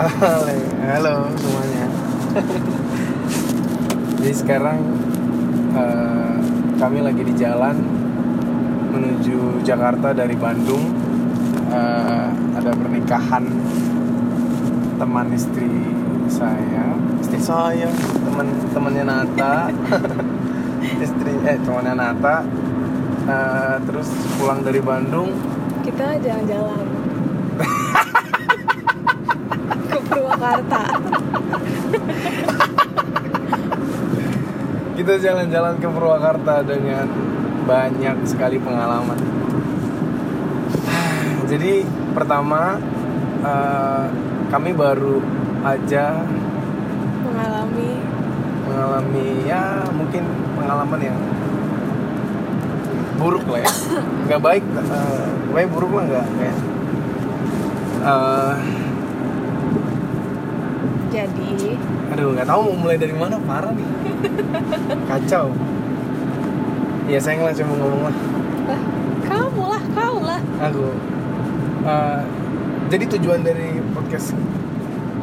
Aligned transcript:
Halo, 0.00 0.48
halo 0.80 1.28
semuanya. 1.36 1.84
Jadi 4.16 4.32
sekarang 4.32 4.80
eh, 5.76 6.36
kami 6.80 7.04
lagi 7.04 7.20
di 7.20 7.36
jalan 7.36 7.76
menuju 8.96 9.60
Jakarta 9.60 10.16
dari 10.16 10.32
Bandung. 10.40 10.88
Eh, 11.68 12.28
ada 12.56 12.72
pernikahan 12.72 13.44
teman 14.96 15.36
istri 15.36 15.68
saya, 16.32 16.96
istri 17.20 17.36
saya, 17.36 17.92
teman 18.24 18.56
temannya 18.72 19.04
Nata, 19.04 19.68
istri 21.04 21.44
eh 21.44 21.60
temannya 21.60 21.92
Nata. 21.92 22.40
Eh, 23.28 23.76
terus 23.84 24.08
pulang 24.40 24.64
dari 24.64 24.80
Bandung 24.80 25.28
Kita 25.84 26.16
jalan-jalan 26.24 26.88
ke 30.40 30.48
Purwakarta. 30.48 30.82
kita 34.96 35.14
jalan-jalan 35.20 35.74
ke 35.76 35.86
Purwakarta 35.92 36.64
dengan 36.64 37.04
banyak 37.68 38.16
sekali 38.24 38.56
pengalaman. 38.56 39.20
Jadi 41.52 41.84
pertama 42.16 42.80
eh, 43.44 44.04
kami 44.48 44.72
baru 44.72 45.20
aja 45.60 46.24
Mengalami 47.20 48.00
mengalami 48.64 49.44
ya 49.44 49.84
mungkin 49.92 50.24
pengalaman 50.56 51.00
yang 51.04 51.18
buruk 53.20 53.44
lah 53.44 53.60
ya, 53.60 53.72
nggak 54.24 54.40
baik, 54.40 54.64
eh, 54.64 55.28
baik 55.52 55.68
buruk 55.68 55.92
lah 56.00 56.04
nggak 56.08 56.26
kayak. 56.40 56.58
eh, 58.08 58.79
jadi 61.10 61.50
aduh 62.10 62.34
nggak 62.34 62.46
tahu 62.46 62.60
mau 62.70 62.76
mulai 62.86 62.96
dari 62.98 63.14
mana 63.14 63.38
parah 63.42 63.70
nih, 63.70 63.86
kacau. 65.10 65.50
Ya 67.10 67.18
saya 67.18 67.42
langsung 67.42 67.66
mau 67.70 67.78
ngomong 67.82 68.02
lah. 68.06 68.14
lah 68.70 68.80
kamu 69.26 69.62
lah 69.66 69.82
kau 69.94 70.16
lah 70.22 70.40
aku 70.62 70.86
Eh, 71.80 72.22
jadi 72.92 73.04
tujuan 73.16 73.40
dari 73.40 73.80
podcast 73.96 74.36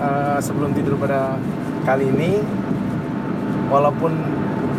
eh, 0.02 0.38
sebelum 0.42 0.74
tidur 0.74 0.98
pada 0.98 1.38
kali 1.86 2.10
ini 2.10 2.42
walaupun 3.70 4.18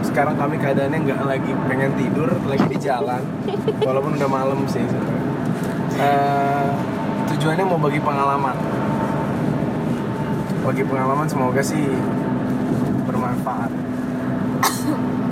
sekarang 0.03 0.35
kami 0.35 0.59
keadaannya 0.59 0.99
nggak 1.07 1.21
lagi 1.23 1.55
pengen 1.71 1.95
tidur 1.95 2.27
lagi 2.51 2.67
di 2.67 2.79
jalan 2.83 3.23
walaupun 3.87 4.19
udah 4.19 4.27
malam 4.27 4.59
sih. 4.67 4.83
Eh, 6.03 6.69
tujuannya 7.31 7.63
mau 7.63 7.79
bagi 7.79 8.03
pengalaman 8.03 8.59
bagi 10.69 10.85
pengalaman 10.85 11.25
semoga 11.25 11.65
sih 11.65 11.85
bermanfaat. 13.09 13.73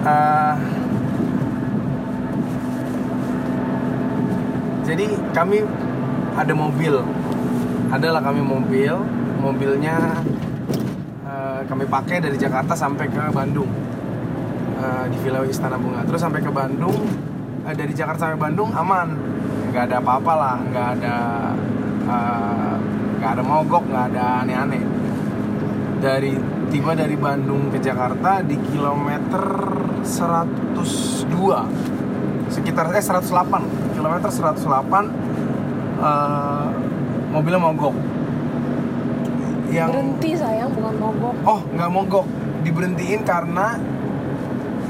Eh, 0.06 0.56
jadi 4.87 5.03
kami 5.34 5.67
ada 6.39 6.55
mobil. 6.55 7.03
Adalah 7.91 8.23
kami 8.23 8.39
mobil. 8.39 8.95
Mobilnya 9.42 10.23
eh, 11.27 11.67
kami 11.67 11.91
pakai 11.91 12.23
dari 12.23 12.39
Jakarta 12.39 12.79
sampai 12.79 13.11
ke 13.11 13.19
Bandung. 13.34 13.67
Eh, 14.79 15.05
di 15.11 15.19
Villa 15.27 15.42
Istana 15.42 15.75
Bunga. 15.75 16.07
Terus 16.07 16.23
sampai 16.23 16.39
ke 16.39 16.55
Bandung 16.55 17.03
eh, 17.67 17.75
dari 17.75 17.91
Jakarta 17.91 18.31
sampai 18.31 18.39
Bandung 18.39 18.70
aman. 18.79 19.11
Nggak 19.75 19.91
ada 19.91 19.97
apa-apa 19.98 20.33
lah. 20.39 20.57
Nggak 20.70 20.87
ada 21.03 21.17
nggak 23.19 23.31
ada 23.34 23.42
mogok 23.42 23.83
nggak 23.91 24.14
ada 24.14 24.47
aneh-aneh 24.47 24.86
dari 25.97 26.36
tiba 26.69 26.92
dari 26.92 27.16
Bandung 27.16 27.72
ke 27.72 27.80
Jakarta 27.80 28.44
di 28.44 28.61
kilometer 28.69 29.44
102 30.05 31.97
sekitar 32.46 32.95
eh 32.95 33.02
108 33.02 33.96
kilometer 33.96 34.30
108 34.30 34.61
eh, 35.98 36.67
mobilnya 37.33 37.61
mogok. 37.61 37.95
Yang 39.67 39.89
berhenti 39.92 40.30
sayang 40.39 40.70
bukan 40.73 40.95
mogok. 41.01 41.35
Oh 41.42 41.61
nggak 41.74 41.90
mogok. 41.90 42.27
Diberhentiin 42.62 43.23
karena 43.23 43.79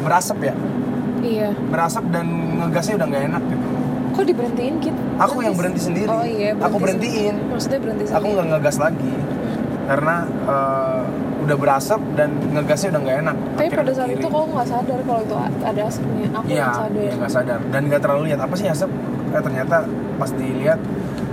berasap 0.05 0.39
ya? 0.45 0.55
Iya. 1.25 1.49
Berasap 1.73 2.05
dan 2.13 2.27
ngegasnya 2.61 3.01
udah 3.01 3.07
nggak 3.09 3.25
enak 3.33 3.43
gitu. 3.49 3.67
Kok 4.17 4.25
diberhentiin 4.25 4.75
gitu? 4.81 5.01
Aku 5.21 5.45
yang 5.45 5.57
berhenti 5.57 5.81
sendiri. 5.81 6.09
oh 6.09 6.25
iya 6.25 6.57
Aku 6.57 6.77
berhenti 6.81 7.09
berhentiin. 7.09 7.35
sendiri. 7.37 7.53
maksudnya 7.53 7.81
berhenti 7.81 8.03
aku 8.05 8.13
sendiri. 8.13 8.33
nggak 8.33 8.47
ngegas 8.53 8.77
lagi 8.81 9.13
karena 9.87 10.17
eh, 10.27 11.03
udah 11.37 11.57
berasap 11.57 12.01
dan 12.15 12.29
ngegasnya 12.51 12.89
udah 12.91 13.01
nggak 13.01 13.19
enak 13.23 13.37
tapi 13.37 13.55
Akhirnya 13.61 13.79
pada 13.79 13.93
saat 13.95 14.09
kiri. 14.09 14.19
itu 14.19 14.27
kau 14.27 14.45
nggak 14.45 14.67
sadar 14.67 14.99
kalau 15.01 15.21
itu 15.23 15.35
ada 15.63 15.81
asapnya 15.85 16.27
aku 16.29 16.47
Iya, 16.47 16.59
nggak 16.59 16.75
sadar 16.77 16.99
iya 16.99 17.13
nggak 17.15 17.33
sadar 17.33 17.61
dan 17.69 17.81
nggak 17.87 18.01
terlalu 18.03 18.23
lihat 18.27 18.41
apa 18.41 18.55
sih 18.55 18.67
asap. 18.67 18.91
Eh 19.29 19.41
ternyata 19.41 19.77
pas 20.17 20.31
dilihat 20.33 20.81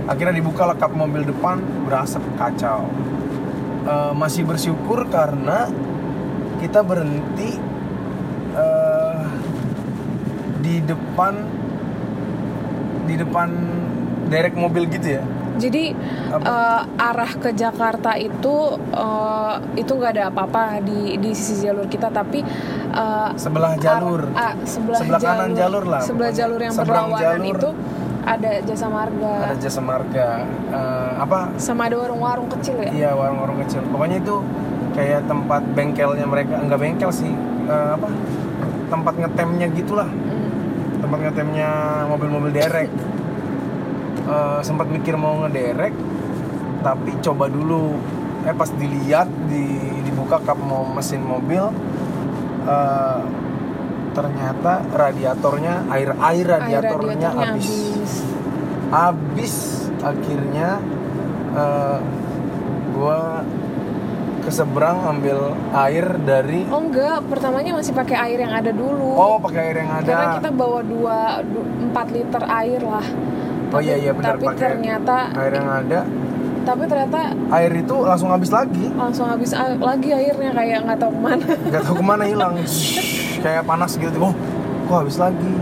akhirnya 0.04 0.34
dibuka 0.34 0.62
lah 0.64 0.76
kap 0.76 0.92
mobil 0.92 1.22
depan 1.22 1.56
berasap 1.82 2.22
kacau. 2.36 2.86
Eh, 3.84 4.12
masih 4.14 4.42
bersyukur 4.44 5.08
karena 5.08 5.66
kita 6.56 6.80
berhenti 6.80 7.58
eh, 8.54 9.22
di 10.60 10.78
depan 10.80 11.32
di 13.04 13.14
depan 13.14 13.48
derek 14.26 14.54
mobil 14.54 14.86
gitu 14.88 15.18
ya. 15.18 15.24
Jadi 15.54 15.94
eh, 16.34 16.80
arah 16.98 17.32
ke 17.32 17.50
Jakarta 17.52 18.14
itu 18.14 18.54
eh, 18.90 19.54
itu 19.76 19.90
nggak 19.90 20.12
ada 20.12 20.24
apa-apa 20.28 20.80
di 20.80 21.14
di 21.16 21.30
sisi 21.30 21.62
jalur 21.62 21.86
kita 21.86 22.08
tapi 22.08 22.42
eh, 22.90 23.28
Sebelah 23.34 23.74
jalur. 23.76 24.26
arah- 24.28 24.50
ah, 24.50 24.54
sebelah, 24.64 24.98
Sebelah 24.98 25.20
kanan 25.20 25.50
jalur 25.52 25.84
lah, 25.84 26.00
Sebelah 26.00 26.28
pokoknya. 26.28 26.40
jalur 26.40 26.60
yang 26.60 26.74
Seberang 26.74 27.06
berlawanan 27.08 27.22
jalur. 27.38 27.54
itu 27.54 27.68
ada 28.24 28.50
jasa 28.62 28.86
marga 28.88 29.32
Ada 29.44 29.56
jasa 29.60 29.80
marga 29.80 30.28
eh, 30.70 31.12
apa 31.20 31.38
sama 31.56 31.86
ada 31.86 31.96
warung-warung 31.98 32.48
kecil 32.50 32.76
ya. 32.80 32.90
Iya 32.90 33.10
warung-warung 33.12 33.58
kecil. 33.60 33.84
Pokoknya 33.86 34.18
itu 34.18 34.34
kayak 34.92 35.22
tempat 35.24 35.62
bengkelnya 35.70 36.22
mereka, 36.24 36.54
enggak 36.56 36.80
bengkel 36.80 37.10
sih, 37.10 37.30
eh, 37.64 37.90
apa? 37.92 38.08
Tempat 38.86 39.14
ngetemnya 39.16 39.66
gitulah. 39.72 40.06
Hmm. 40.06 40.50
Tempat 40.98 41.18
ngetemnya 41.20 41.70
mobil-mobil 42.06 42.50
derek. 42.50 42.90
Eh, 44.24 44.60
sempat 44.64 44.88
mikir 44.88 45.20
mau 45.20 45.44
ngederek, 45.44 45.92
tapi 46.80 47.12
coba 47.20 47.44
dulu. 47.44 48.00
Eh 48.48 48.56
pas 48.56 48.72
dilihat 48.72 49.28
di 49.52 49.64
dibuka 50.00 50.40
kap 50.40 50.56
mau 50.56 50.88
mesin 50.88 51.20
mobil, 51.20 51.60
eh, 52.64 53.20
ternyata 54.16 54.80
radiatornya 54.96 55.84
air 55.92 56.16
air 56.16 56.44
radiatornya, 56.48 57.30
habis. 57.36 57.68
Habis 58.88 59.54
akhirnya 60.00 60.80
eh, 61.52 61.98
gua 62.96 63.44
ke 64.40 64.52
seberang 64.52 65.04
ambil 65.08 65.52
air 65.72 66.16
dari 66.20 66.64
Oh 66.68 66.80
enggak, 66.80 67.28
pertamanya 67.28 67.76
masih 67.76 67.92
pakai 67.92 68.16
air 68.28 68.38
yang 68.40 68.52
ada 68.56 68.72
dulu. 68.72 69.20
oh 69.20 69.36
pakai 69.40 69.60
air 69.72 69.76
yang 69.84 69.92
ada 70.00 70.08
Karena 70.08 70.26
kita 70.40 70.50
bawa 70.52 70.80
2 70.80 71.92
4 71.92 72.16
liter 72.16 72.42
air 72.48 72.80
lah. 72.80 73.06
Oh 73.74 73.80
iya 73.80 73.96
iya 73.98 74.12
benar 74.12 74.34
Tapi 74.34 74.44
pakai 74.46 74.62
ternyata 74.70 75.16
air 75.34 75.52
yang 75.52 75.68
ada. 75.68 76.00
Tapi 76.64 76.82
ternyata 76.86 77.20
air 77.52 77.72
itu 77.74 77.96
langsung 78.00 78.30
habis 78.30 78.48
lagi. 78.48 78.86
Langsung 78.90 79.26
habis 79.26 79.52
a- 79.52 79.76
lagi 79.76 80.08
airnya 80.10 80.50
kayak 80.50 80.78
nggak 80.82 80.98
tahu 80.98 81.12
ke 81.12 81.20
mana. 81.20 81.44
nggak 81.68 81.82
tahu 81.82 81.94
ke 81.94 82.04
mana 82.04 82.24
hilang. 82.24 82.54
Kayak 83.44 83.68
panas 83.68 83.92
gitu 83.94 84.16
oh 84.18 84.32
kok 84.84 85.04
habis 85.04 85.20
lagi? 85.20 85.52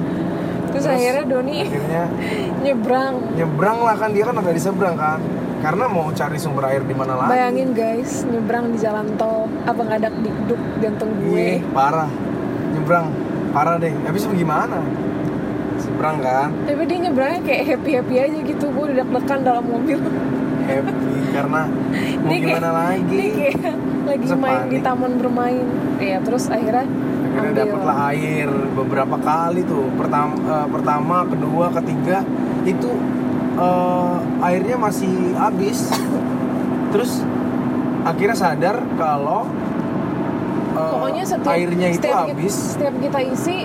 Terus, 0.71 0.87
Terus 0.87 0.87
akhirnya 0.89 1.25
Doni 1.27 1.57
akhirnya 1.61 2.05
nyebrang. 2.65 3.15
nyebrang 3.35 3.79
lah 3.83 3.97
kan 3.99 4.09
dia 4.11 4.23
kan 4.23 4.39
ada 4.39 4.51
di 4.51 4.63
seberang 4.63 4.95
kan? 4.95 5.19
Karena 5.59 5.87
mau 5.87 6.07
cari 6.11 6.39
sumber 6.39 6.67
air 6.67 6.83
di 6.83 6.91
mana 6.91 7.15
lagi. 7.17 7.31
Bayangin 7.31 7.71
guys, 7.71 8.23
nyebrang 8.25 8.71
di 8.71 8.79
jalan 8.79 9.15
tol, 9.15 9.47
apa 9.63 9.79
nggak 9.79 9.99
ada 9.99 10.11
dikduk 10.13 10.59
jantung 10.79 11.11
Iya, 11.19 11.23
gue. 11.23 11.51
parah. 11.71 12.11
Nyebrang 12.71 13.07
parah 13.51 13.77
deh. 13.77 13.95
Habis 14.07 14.27
gimana 14.29 14.79
seberang 16.03 16.19
kan? 16.21 16.49
Tapi 16.67 16.83
dia 16.83 16.99
nyebrangnya 17.01 17.41
kayak 17.41 17.63
happy 17.65 17.91
happy 17.95 18.15
aja 18.19 18.39
gitu, 18.43 18.65
gue 18.67 18.85
udah 18.85 18.97
deg-degan 18.99 19.41
dalam 19.41 19.65
mobil. 19.65 19.99
happy 20.63 20.95
karena 21.33 21.63
mau 22.21 22.27
Dia 22.27 22.35
kayak- 22.35 22.43
gimana 22.45 22.71
lagi? 22.73 23.15
Dia 23.17 23.31
kayak 23.33 23.57
lagi 24.11 24.25
Terus 24.25 24.41
main 24.41 24.61
di 24.67 24.79
taman 24.81 25.13
bermain. 25.15 25.67
Iya, 25.97 26.19
terus 26.21 26.45
akhirnya 26.49 26.87
akhirnya 27.25 27.53
dapatlah 27.57 27.97
air 28.11 28.49
beberapa 28.75 29.17
kali 29.17 29.63
tuh. 29.63 29.87
Pertama 29.95 30.35
pertama 30.67 31.17
kedua 31.25 31.71
ketiga 31.73 32.27
itu 32.65 32.91
eh, 33.57 34.17
airnya 34.43 34.75
masih 34.77 35.13
habis. 35.37 35.87
Terus 36.93 37.23
akhirnya 38.03 38.35
sadar 38.35 38.77
kalau 38.97 39.47
eh, 40.73 40.91
Pokoknya 40.93 41.25
setiap 41.25 41.53
airnya 41.53 41.89
itu 41.89 41.99
setiap 42.03 42.11
kita- 42.19 42.27
habis. 42.29 42.55
setiap 42.75 42.95
kita 42.99 43.19
isi 43.25 43.57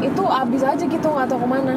itu 0.00 0.22
habis 0.24 0.62
aja 0.62 0.80
gitu 0.80 1.06
nggak 1.06 1.26
tahu 1.26 1.40
ke 1.40 1.48
mana. 1.48 1.74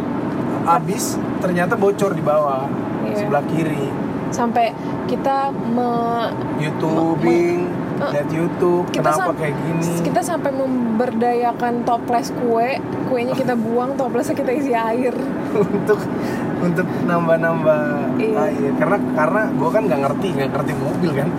habis 0.63 1.03
ternyata 1.37 1.73
bocor 1.73 2.11
di 2.11 2.21
bawah 2.21 2.69
Iya. 3.01 3.17
sebelah 3.17 3.43
kiri 3.47 3.89
sampai 4.29 4.71
kita 5.05 5.49
me- 5.51 6.31
YouTubing, 6.57 7.59
Eh, 7.99 8.09
lihat 8.11 8.29
YouTube, 8.29 8.85
kita 8.89 9.11
kenapa 9.11 9.33
kayak 9.35 9.53
gini? 9.59 10.01
kita 10.01 10.21
sampai 10.23 10.49
memberdayakan 10.51 11.83
toples 11.83 12.29
kue 12.35 12.77
kuenya 13.05 13.33
kita 13.33 13.53
buang 13.63 13.93
toplesnya 13.93 14.33
kita 14.33 14.51
isi 14.51 14.71
air 14.71 15.13
untuk 15.53 15.99
untuk 16.59 16.87
nambah-nambah 17.03 17.81
Iya. 18.17 18.37
air 18.47 18.71
karena 18.75 18.97
karena 19.11 19.41
gue 19.49 19.69
kan 19.69 19.81
nggak 19.83 20.01
ngerti 20.01 20.27
nggak 20.31 20.49
ngerti 20.51 20.73
mobil 20.75 21.11
kan 21.11 21.29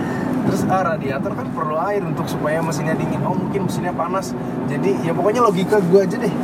terus 0.42 0.62
ah, 0.66 0.82
radiator 0.84 1.32
kan 1.32 1.46
perlu 1.48 1.78
air 1.78 2.02
untuk 2.02 2.26
supaya 2.26 2.58
mesinnya 2.58 2.92
dingin 2.92 3.22
oh 3.22 3.32
mungkin 3.32 3.66
mesinnya 3.66 3.90
panas 3.92 4.34
jadi 4.66 4.98
ya 5.00 5.12
pokoknya 5.12 5.40
logika 5.40 5.78
gue 5.80 6.00
aja 6.00 6.16
deh 6.16 6.34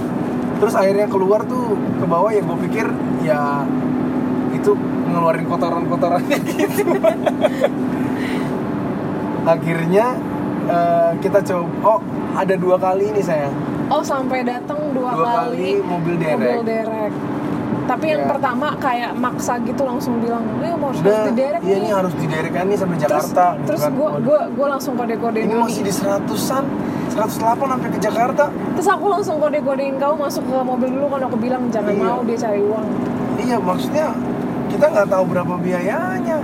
terus 0.59 0.75
airnya 0.75 1.07
keluar 1.07 1.43
tuh 1.45 1.65
ke 1.95 2.05
bawah 2.05 2.29
ya 2.29 2.41
gue 2.41 2.59
pikir 2.67 2.87
ya 3.23 3.63
itu 4.51 4.75
ngeluarin 5.09 5.47
kotoran-kotorannya 5.47 6.39
gitu. 6.51 6.83
Akhirnya 9.45 10.07
eh, 10.67 11.11
kita 11.19 11.39
coba 11.43 11.65
oh 11.87 12.01
ada 12.35 12.55
dua 12.55 12.77
kali 12.77 13.09
ini 13.09 13.23
saya 13.23 13.49
oh 13.89 14.05
sampai 14.05 14.45
datang 14.45 14.93
dua, 14.93 15.17
dua 15.17 15.49
kali, 15.49 15.81
mobil 15.81 16.15
derek. 16.17 16.37
mobil 16.37 16.61
derek. 16.67 17.13
Tapi 17.89 18.05
yang 18.07 18.21
Ya. 18.21 18.29
pertama 18.29 18.77
kayak 18.77 19.17
maksa 19.17 19.57
gitu 19.65 19.81
langsung 19.81 20.21
bilang 20.21 20.45
eh 20.61 20.77
mau 20.77 20.93
harus 20.93 21.01
udah 21.01 21.25
diderek 21.25 21.61
iya 21.63 21.73
nih. 21.73 21.81
ini 21.81 21.89
harus 21.89 22.13
diderek 22.15 22.53
kan 22.53 22.65
nih 22.69 22.77
sampai 22.77 22.97
terus 22.99 23.05
Jakarta 23.09 23.45
gitu 23.49 23.65
terus 23.65 23.81
kan. 23.81 23.93
gue 23.97 24.11
gue 24.21 24.41
gue 24.53 24.67
langsung 24.69 24.93
kode 24.93 25.17
kodein 25.17 25.49
ini 25.49 25.57
masih 25.57 25.81
di 25.81 25.93
seratusan 25.95 26.65
108 27.21 27.35
sampai 27.67 27.89
ke 27.89 27.99
Jakarta. 28.01 28.45
Terus 28.73 28.89
aku 28.89 29.07
langsung 29.07 29.37
kode 29.37 29.59
kodein 29.61 29.95
kau 29.97 30.15
masuk 30.15 30.43
ke 30.43 30.57
mobil 30.61 30.89
dulu 30.89 31.07
kan 31.09 31.21
aku 31.25 31.37
bilang 31.37 31.63
jangan 31.69 31.91
Iya. 31.91 32.05
mau 32.05 32.21
dia 32.23 32.39
cari 32.39 32.61
uang. 32.63 32.87
Iya 33.39 33.57
maksudnya 33.59 34.07
kita 34.69 34.87
nggak 34.87 35.09
tahu 35.09 35.25
berapa 35.27 35.55
biayanya. 35.59 36.39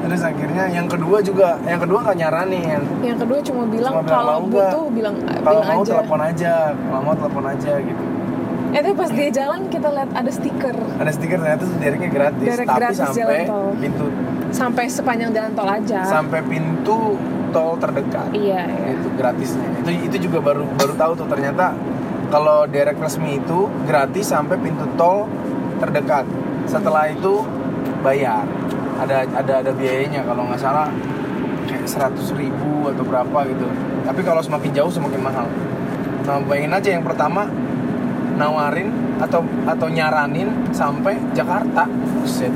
Terus 0.00 0.22
akhirnya 0.24 0.64
yang 0.66 0.88
kedua 0.88 1.20
juga 1.20 1.60
yang 1.62 1.78
kedua 1.78 1.98
nggak 2.00 2.18
nyaranin. 2.18 2.80
Yang 3.00 3.18
kedua 3.20 3.38
cuma 3.42 3.62
bilang 3.64 3.92
Cuma 3.92 4.02
bilang, 4.02 4.16
kalau 4.16 4.36
butuh 4.42 4.84
bilang 4.90 5.14
kalau 5.20 5.60
bilang 5.60 5.68
mau 5.70 5.82
aja. 5.82 5.90
telepon 5.92 6.20
aja 6.22 6.52
kalau 6.72 7.02
mau 7.02 7.14
telepon 7.14 7.44
aja 7.46 7.72
gitu. 7.78 8.04
Eh 8.70 8.78
tapi 8.78 8.94
pas 8.94 9.10
dia 9.10 9.28
jalan 9.28 9.60
kita 9.66 9.88
lihat 9.90 10.10
ada 10.10 10.30
stiker. 10.30 10.76
Ada 10.96 11.10
stiker 11.10 11.38
ternyata 11.38 11.62
tuh 11.64 11.76
dereknya 11.76 12.08
gratis. 12.08 12.46
Derek 12.48 12.66
tapi 12.66 12.78
gratis 12.80 12.98
sampai 12.98 13.38
pintu 13.76 14.06
sampai 14.50 14.84
sepanjang 14.90 15.30
jalan 15.30 15.52
tol 15.54 15.70
aja. 15.70 16.02
Sampai 16.04 16.42
pintu 16.44 17.16
tol 17.50 17.74
terdekat. 17.78 18.30
Iya 18.34 18.66
iya. 18.66 18.88
itu 18.94 19.08
gratisnya. 19.14 19.66
Itu 19.82 19.90
itu 19.90 20.16
juga 20.30 20.38
baru 20.42 20.66
baru 20.74 20.94
tahu 20.94 21.12
tuh 21.24 21.28
ternyata 21.30 21.74
kalau 22.30 22.66
derek 22.70 22.98
resmi 22.98 23.42
itu 23.42 23.66
gratis 23.86 24.30
sampai 24.30 24.58
pintu 24.58 24.86
tol 24.94 25.26
terdekat. 25.82 26.26
Setelah 26.66 27.10
itu 27.10 27.42
bayar. 28.02 28.46
Ada 29.00 29.26
ada 29.32 29.52
ada 29.66 29.70
biayanya. 29.74 30.22
Kalau 30.26 30.46
nggak 30.46 30.60
salah 30.60 30.90
kayak 31.66 31.86
seratus 31.86 32.34
ribu 32.34 32.90
atau 32.90 33.02
berapa 33.02 33.38
gitu. 33.50 33.66
Tapi 34.06 34.20
kalau 34.26 34.42
semakin 34.42 34.70
jauh 34.74 34.92
semakin 34.92 35.20
mahal. 35.22 35.46
Nah 36.26 36.38
bayangin 36.46 36.74
aja 36.74 36.88
yang 36.94 37.04
pertama 37.06 37.50
nawarin 38.38 38.88
atau 39.20 39.44
atau 39.66 39.88
nyaranin 39.90 40.70
sampai 40.72 41.18
Jakarta. 41.34 41.86
Buset. 42.20 42.52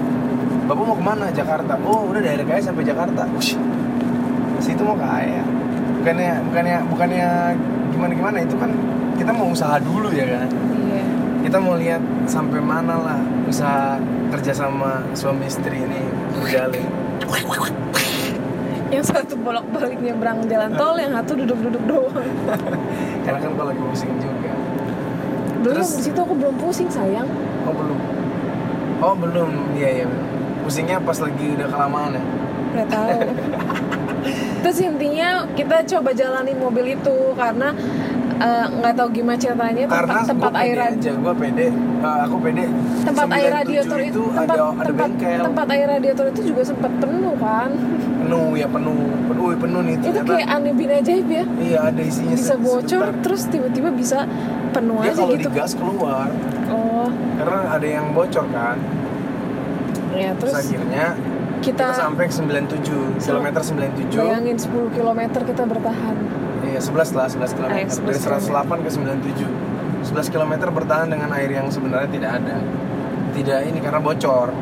Bapak 0.65 0.85
mau 0.85 0.97
ke 0.97 1.05
mana? 1.05 1.25
Jakarta. 1.31 1.73
Oh 1.85 2.09
udah 2.09 2.21
direct 2.21 2.49
aja 2.49 2.73
sampai 2.73 2.85
Jakarta. 2.85 3.23
Ush. 3.37 3.57
situ 4.65 4.81
mau 4.81 4.97
kaya. 4.97 5.45
Bukannya 6.01 6.41
bukannya 6.49 6.77
bukannya 6.89 7.29
gimana 7.93 8.13
gimana 8.17 8.39
itu 8.41 8.57
kan 8.57 8.71
kita 9.21 9.31
mau 9.33 9.53
usaha 9.53 9.77
dulu 9.81 10.09
ya 10.13 10.25
kan? 10.25 10.49
Iya. 10.49 11.05
Kita 11.45 11.57
mau 11.61 11.77
lihat 11.77 12.01
sampai 12.25 12.61
mana 12.65 12.97
lah 12.97 13.21
usaha 13.45 14.01
kerja 14.33 14.53
sama 14.57 15.05
suami 15.13 15.45
istri 15.47 15.85
ini 15.85 16.01
berjalin 16.41 17.05
yang 18.95 19.05
satu 19.05 19.35
bolak 19.43 19.67
balik 19.75 19.99
nyebrang 19.99 20.47
jalan 20.47 20.71
tol 20.79 20.95
yang 20.95 21.11
satu 21.19 21.35
duduk 21.35 21.59
duduk 21.67 21.83
doang. 21.83 22.15
Karena 23.27 23.39
kan 23.43 23.51
kalau 23.59 23.69
lagi 23.75 23.83
pusing 23.83 24.13
juga. 24.23 24.53
Belum 25.67 25.83
Terus- 25.83 25.95
di 25.99 26.03
situ 26.07 26.19
aku 26.23 26.35
belum 26.39 26.55
pusing 26.63 26.87
sayang. 26.87 27.27
Oh 27.67 27.75
belum. 27.75 27.99
Oh 29.03 29.15
belum. 29.19 29.51
Iya 29.75 29.89
iya 29.91 30.05
belum. 30.07 30.24
Pusingnya 30.65 30.97
pas 31.05 31.19
lagi 31.21 31.47
udah 31.61 31.69
kelamaan 31.69 32.17
ya? 32.17 32.23
Nggak 32.75 32.89
tahu. 32.89 33.09
Terus 34.65 34.79
intinya 34.81 35.45
kita 35.53 35.85
coba 35.85 36.11
jalanin 36.17 36.57
mobil 36.57 36.97
itu 36.97 37.17
karena 37.37 37.77
eh, 38.41 38.67
nggak 38.81 38.95
tahu 38.97 39.09
gimana 39.13 39.37
ceritanya 39.37 39.85
karena 39.85 40.25
tempat 40.25 40.31
tempat 40.33 40.53
gua 40.57 40.65
air 40.65 40.77
pede 40.81 40.89
aja 40.97 41.13
gue 41.21 41.35
pede. 41.37 41.67
Eh, 42.01 42.19
aku 42.25 42.37
pede. 42.41 42.65
Tempat 43.05 43.29
air 43.37 43.51
97 43.53 43.59
radiator 43.61 43.99
itu 44.01 44.23
tempat 44.25 44.49
ada 44.49 44.65
ada 44.65 44.85
tempat, 44.89 45.09
bengkel. 45.13 45.41
tempat 45.45 45.67
air 45.77 45.87
radiator 45.93 46.27
itu 46.33 46.41
juga 46.49 46.63
sempat 46.65 46.93
penuh 46.97 47.35
kan? 47.37 47.71
Penuh 48.25 48.49
ya 48.57 48.67
penuh. 48.73 49.05
Penuh 49.29 49.45
wih, 49.53 49.59
penuh 49.61 49.81
nih 49.85 49.95
itu 50.01 50.07
ternyata. 50.09 50.33
kayak 50.33 50.49
aneh 50.49 50.73
bin 50.73 50.91
ajaib 50.91 51.29
ya? 51.29 51.45
Iya 51.61 51.79
ada 51.93 52.01
isinya 52.01 52.35
bisa 52.41 52.55
bocor 52.57 53.05
sebentar. 53.05 53.21
terus 53.21 53.43
tiba-tiba 53.53 53.89
bisa 53.93 54.19
penuh 54.73 54.97
dia 55.05 55.13
aja 55.13 55.21
kalau 55.21 55.37
gitu. 55.37 55.49
digas 55.53 55.73
keluar. 55.77 56.29
Oh. 56.73 57.09
Karena 57.37 57.61
ada 57.69 57.87
yang 57.87 58.07
bocor 58.17 58.49
kan 58.49 58.81
ya 60.15 60.31
terus, 60.39 60.55
terus 60.55 60.65
akhirnya 60.67 61.07
kita, 61.65 61.87
kita 61.91 61.97
sampai 61.97 62.25
ke 62.29 62.35
97 62.35 63.25
kilometer 63.25 63.61
97 63.65 64.21
bayangin 64.21 64.57
10 64.61 64.97
km 64.97 65.21
kita 65.45 65.63
bertahan. 65.65 66.17
Iya 66.65 66.81
11 66.81 67.19
lah 67.19 67.27
11 67.29 67.57
km 67.57 67.71
iya, 67.73 67.89
11 67.89 68.05
dari 68.05 68.19
108 68.21 68.85
ke 68.85 68.91
97 68.93 70.05
11 70.05 70.35
km 70.35 70.53
bertahan 70.69 71.09
dengan 71.09 71.33
air 71.33 71.49
yang 71.49 71.69
sebenarnya 71.73 72.11
tidak 72.13 72.31
ada. 72.43 72.57
Tidak 73.35 73.61
ini 73.67 73.79
karena 73.81 74.01
bocor. 74.05 74.53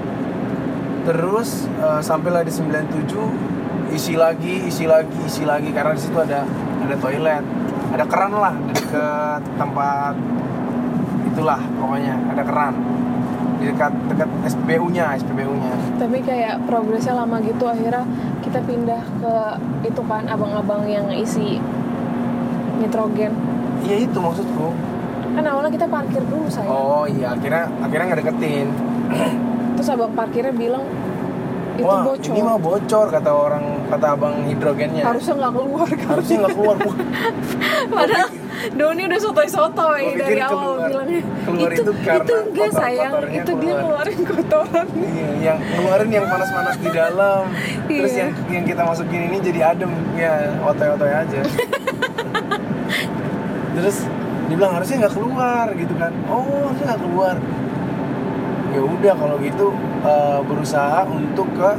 Terus 1.03 1.67
eh, 1.67 2.01
sampailah 2.01 2.47
di 2.47 2.53
97 2.55 3.93
isi 3.93 4.15
lagi 4.17 4.71
isi 4.71 4.87
lagi 4.87 5.19
isi 5.27 5.43
lagi 5.43 5.69
karena 5.75 5.93
di 5.99 6.03
situ 6.03 6.17
ada 6.17 6.47
ada 6.83 6.97
toilet. 7.03 7.45
Ada 7.93 8.05
keran 8.09 8.33
lah 8.39 8.55
dekat 8.73 9.43
tempat 9.61 10.15
itulah 11.33 11.61
pokoknya 11.81 12.15
ada 12.29 12.43
keran 12.45 12.75
di 13.63 13.71
dekat 13.71 13.95
dekat 14.11 14.29
SPBU 14.51 14.91
nya 14.91 15.15
SPBU 15.15 15.55
nya 15.55 15.73
tapi 16.03 16.19
kayak 16.27 16.67
progresnya 16.67 17.15
lama 17.15 17.39
gitu 17.39 17.65
akhirnya 17.71 18.03
kita 18.43 18.59
pindah 18.67 19.03
ke 19.23 19.35
itu 19.87 20.03
kan 20.03 20.27
abang-abang 20.27 20.83
yang 20.85 21.07
isi 21.15 21.63
nitrogen. 22.83 23.31
Iya 23.87 23.97
itu 24.11 24.19
maksudku. 24.19 24.75
Kan 25.33 25.45
awalnya 25.47 25.71
kita 25.71 25.87
parkir 25.87 26.21
dulu 26.27 26.51
saya 26.51 26.67
oh 26.69 27.07
iya 27.09 27.33
akhirnya 27.33 27.65
akhirnya 27.81 28.05
nggak 28.13 28.21
deketin 28.21 28.69
terus 29.79 29.89
abang 29.89 30.13
parkirnya 30.13 30.53
bilang 30.53 30.85
itu 31.73 31.89
Wah, 31.89 32.05
bocor. 32.05 32.33
ini 32.37 32.41
mah 32.45 32.59
bocor 32.61 33.07
kata 33.09 33.31
orang 33.33 33.65
kata 33.89 34.07
abang 34.13 34.45
hidrogennya. 34.45 35.09
harusnya 35.09 35.41
nggak 35.41 35.53
keluar 35.57 35.89
kan? 35.89 36.09
Harusnya 36.13 36.37
nggak 36.45 36.53
keluar. 36.53 36.77
Padahal 37.97 38.29
Doni 38.71 39.03
udah 39.05 39.19
sotoy-sotoy 39.19 40.03
dari 40.15 40.39
awal 40.39 40.55
keluar- 40.55 40.87
bilangnya 40.87 41.21
keluar 41.43 41.71
itu 41.71 41.83
itu 41.83 41.93
karena 42.01 42.23
itu 42.23 42.35
enggak 42.39 42.71
sayang 42.73 43.13
kotor-kotornya 43.13 43.41
itu 43.41 43.53
dia 43.53 43.73
keluar." 43.73 43.83
ngeluarin 43.83 44.21
kotoran 44.23 44.87
iya, 44.95 45.29
yang 45.43 45.59
ngeluarin 45.59 46.11
yang 46.11 46.27
panas-panas 46.27 46.77
di 46.79 46.91
dalam. 46.91 47.43
Terus 47.85 48.13
Iya. 48.13 48.21
yang 48.21 48.31
yang 48.49 48.65
kita 48.65 48.83
masukin 48.83 49.21
ini 49.25 49.37
jadi 49.41 49.61
adem 49.69 49.91
ya 50.15 50.33
otoy-otoy 50.63 51.13
aja. 51.13 51.41
Terus 53.73 53.97
dibilang 54.47 54.73
harusnya 54.75 54.97
nggak 55.03 55.15
keluar 55.15 55.67
gitu 55.73 55.95
kan. 55.97 56.13
Oh, 56.27 56.45
harusnya 56.67 56.87
nggak 56.89 57.03
keluar. 57.03 57.37
Ya 58.71 58.81
udah 58.81 59.15
kalau 59.15 59.37
gitu 59.39 59.67
eh, 60.03 60.41
berusaha 60.43 61.01
untuk 61.05 61.49
ke 61.53 61.71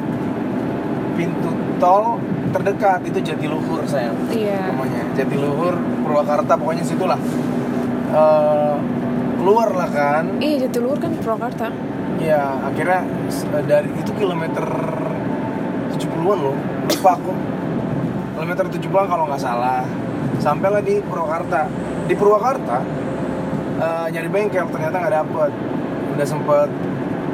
pintu 1.13 1.49
tol 1.77 2.17
terdekat 2.49 3.01
itu 3.03 3.19
Jatiluhur 3.19 3.81
sayang. 3.83 4.13
iya 4.29 4.69
namanya 4.69 5.01
Jatiluhur 5.13 5.77
Purwakarta 6.03 6.53
pokoknya 6.59 6.83
situlah. 6.83 7.19
Eh, 8.13 8.75
keluar 9.39 9.69
lah 9.73 9.89
kan. 9.89 10.23
Iya 10.37 10.67
Jatiluhur 10.67 10.99
kan 10.99 11.11
Purwakarta. 11.17 11.67
Ya 12.21 12.59
akhirnya 12.61 13.01
eh, 13.31 13.63
dari 13.65 13.89
itu 13.97 14.11
kilometer 14.19 14.65
70-an 15.95 16.37
loh. 16.37 16.57
Lupa 16.91 17.11
aku. 17.15 17.33
Kilometer 18.37 18.65
70-an 18.67 19.05
kalau 19.07 19.23
nggak 19.31 19.41
salah. 19.41 19.87
Sampailah 20.43 20.83
di 20.83 20.99
Purwakarta. 20.99 21.71
Di 22.05 22.13
Purwakarta 22.13 22.77
eh, 23.79 24.05
nyari 24.11 24.29
bengkel 24.29 24.67
ternyata 24.69 24.95
nggak 24.99 25.15
dapet. 25.23 25.51
Udah 26.13 26.27
sempet 26.27 26.69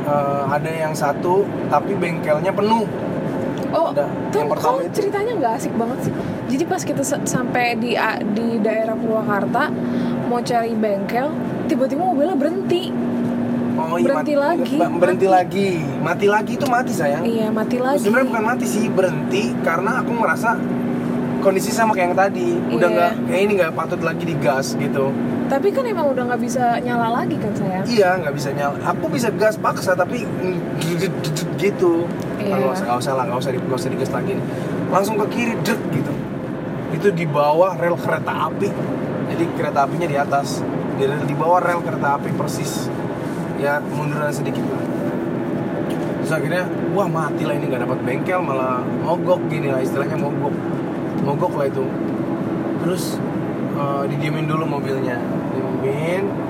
eh, 0.07 0.43
ada 0.47 0.71
yang 0.71 0.93
satu 0.95 1.43
tapi 1.67 1.97
bengkelnya 1.97 2.53
penuh 2.53 2.87
Oh, 3.69 3.93
tuh 3.93 4.05
Yang 4.35 4.49
pertama 4.49 4.75
kok 4.75 4.83
itu. 4.83 4.95
ceritanya 4.95 5.31
nggak 5.35 5.53
asik 5.55 5.73
banget 5.73 5.99
sih. 6.01 6.13
Jadi 6.49 6.63
pas 6.65 6.81
kita 6.81 7.01
sa- 7.01 7.21
sampai 7.23 7.65
di 7.75 7.93
di 8.31 8.47
daerah 8.57 8.93
Purwakarta 8.93 9.63
mau 10.25 10.39
cari 10.39 10.73
bengkel, 10.73 11.27
tiba-tiba 11.65 12.01
mobilnya 12.03 12.33
berhenti. 12.33 12.89
Oh 13.75 13.95
Berhenti 13.95 14.35
lagi. 14.35 14.75
ba- 14.75 14.91
berhenti 14.91 15.23
Mati. 15.23 15.37
lagi. 15.37 15.69
Mati 15.99 16.25
lagi 16.27 16.51
itu 16.53 16.65
mati 16.67 16.91
sayang. 16.91 17.23
Iya, 17.23 17.47
mati 17.49 17.77
lagi. 17.77 18.01
Sebenarnya 18.01 18.27
bukan 18.27 18.43
mati 18.45 18.65
sih, 18.65 18.85
berhenti 18.87 19.55
karena 19.59 20.03
aku 20.03 20.11
ngerasa 20.13 20.49
kondisi 21.39 21.71
sama 21.71 21.93
kayak 21.93 22.05
yang 22.05 22.17
tadi. 22.17 22.49
Udah 22.69 22.85
Iya. 22.85 22.95
nggak 22.97 23.11
kayak 23.25 23.41
ini 23.41 23.53
nggak 23.55 23.73
patut 23.73 24.01
lagi 24.01 24.23
digas 24.25 24.75
gitu. 24.75 25.15
Tapi 25.47 25.71
kan 25.71 25.81
emang 25.83 26.05
udah 26.07 26.27
nggak 26.27 26.41
bisa 26.43 26.77
nyala 26.79 27.09
lagi 27.15 27.33
kan 27.35 27.53
sayang. 27.55 27.85
Iya 27.87 28.19
nggak 28.19 28.33
bisa 28.33 28.49
nyala. 28.51 28.75
Aku 28.83 29.05
bisa 29.07 29.29
gas 29.31 29.55
paksa 29.55 29.93
tapi 29.93 30.27
gitu. 31.55 32.03
Iya. 32.39 32.55
nggak 32.55 32.71
usah 32.71 32.85
nggak 32.87 32.99
usah 33.03 33.13
lah 33.13 33.23
nggak 33.27 33.39
usah 33.39 33.49
nggak 33.51 33.91
digas 33.93 34.11
lagi. 34.15 34.33
Langsung 34.89 35.15
ke 35.19 35.25
kiri 35.29 35.53
dek 35.59 35.79
gitu. 35.91 36.13
Itu 36.95 37.07
di 37.13 37.25
bawah 37.27 37.75
rel 37.75 37.95
kereta 37.99 38.49
api. 38.49 38.69
Jadi 39.29 39.43
kereta 39.53 39.85
apinya 39.85 40.07
di 40.07 40.17
atas. 40.17 40.63
Di, 40.97 41.05
di 41.05 41.35
bawah 41.35 41.59
rel 41.61 41.83
kereta 41.83 42.17
api 42.17 42.29
persis. 42.33 42.87
Ya 43.59 43.83
munduran 43.83 44.31
sedikit 44.31 44.63
lah. 44.63 44.83
Terus 46.23 46.31
akhirnya 46.31 46.63
wah 46.95 47.09
mati 47.11 47.43
lah 47.43 47.57
ini 47.57 47.65
nggak 47.67 47.83
dapat 47.83 47.99
bengkel 48.07 48.39
malah 48.39 48.81
mogok 49.03 49.51
gini 49.51 49.69
lah 49.69 49.83
istilahnya 49.83 50.15
mogok. 50.15 50.55
Mogok 51.27 51.53
lah 51.59 51.67
itu. 51.67 51.83
Terus 52.81 53.19
eh, 53.75 54.03
didiemin 54.15 54.47
dulu 54.47 54.63
mobilnya. 54.63 55.19
Didiemin 55.51 56.49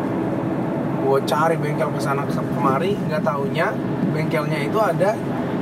gue 1.00 1.19
cari 1.25 1.58
bengkel 1.58 1.89
ke 1.89 2.00
sana 2.03 2.22
kemari 2.27 2.93
nggak 2.93 3.25
taunya 3.25 3.74
bengkelnya 4.13 4.62
itu 4.62 4.77
ada 4.77 5.17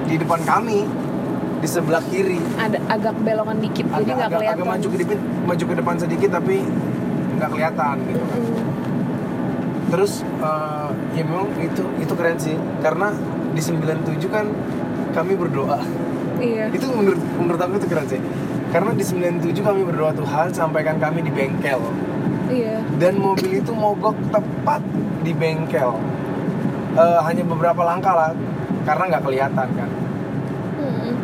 di 0.08 0.16
depan 0.16 0.40
kami 0.42 0.88
di 1.58 1.68
sebelah 1.68 2.04
kiri. 2.08 2.40
Ada 2.56 2.80
agak 2.88 3.16
belokan 3.22 3.58
dikit 3.60 3.86
jadi 3.90 3.98
agak, 3.98 4.06
nggak 4.06 4.16
agak, 4.18 4.40
kelihatan. 4.40 4.58
agak 4.58 4.68
maju 4.68 4.88
ke 4.88 4.98
depan 4.98 5.20
maju 5.44 5.64
ke 5.64 5.76
depan 5.76 5.96
sedikit 5.98 6.30
tapi 6.32 6.56
nggak 7.38 7.50
kelihatan 7.52 7.96
gitu. 8.08 8.24
Kan 8.24 8.40
Mm. 8.40 8.66
terus 9.88 10.14
eh, 10.20 10.90
ya 11.16 11.24
memang 11.24 11.48
itu 11.58 11.84
itu 11.98 12.14
keren 12.14 12.38
sih. 12.38 12.56
Karena 12.80 13.08
di 13.52 13.62
97 13.64 14.28
kan 14.28 14.46
kami 15.12 15.34
berdoa. 15.34 15.80
Iya. 16.38 16.70
Itu 16.70 16.92
menurut 16.92 17.22
menurut 17.40 17.60
aku 17.60 17.80
itu 17.80 17.88
keren 17.88 18.06
sih. 18.06 18.20
Karena 18.68 18.92
di 18.92 19.02
97 19.02 19.64
kami 19.64 19.88
berdoa 19.88 20.12
Tuhan 20.12 20.52
sampaikan 20.52 21.00
kami 21.00 21.24
di 21.24 21.32
bengkel. 21.32 21.80
Iya. 22.52 22.84
Dan 23.00 23.18
mobil 23.18 23.60
itu 23.60 23.72
mogok 23.72 24.16
tepat 24.30 24.84
di 25.24 25.32
bengkel. 25.32 25.96
Eh, 26.94 27.20
hanya 27.24 27.44
beberapa 27.48 27.82
langkah 27.82 28.12
lah 28.12 28.32
karena 28.84 29.04
nggak 29.16 29.24
kelihatan 29.24 29.68
kan. 29.72 29.90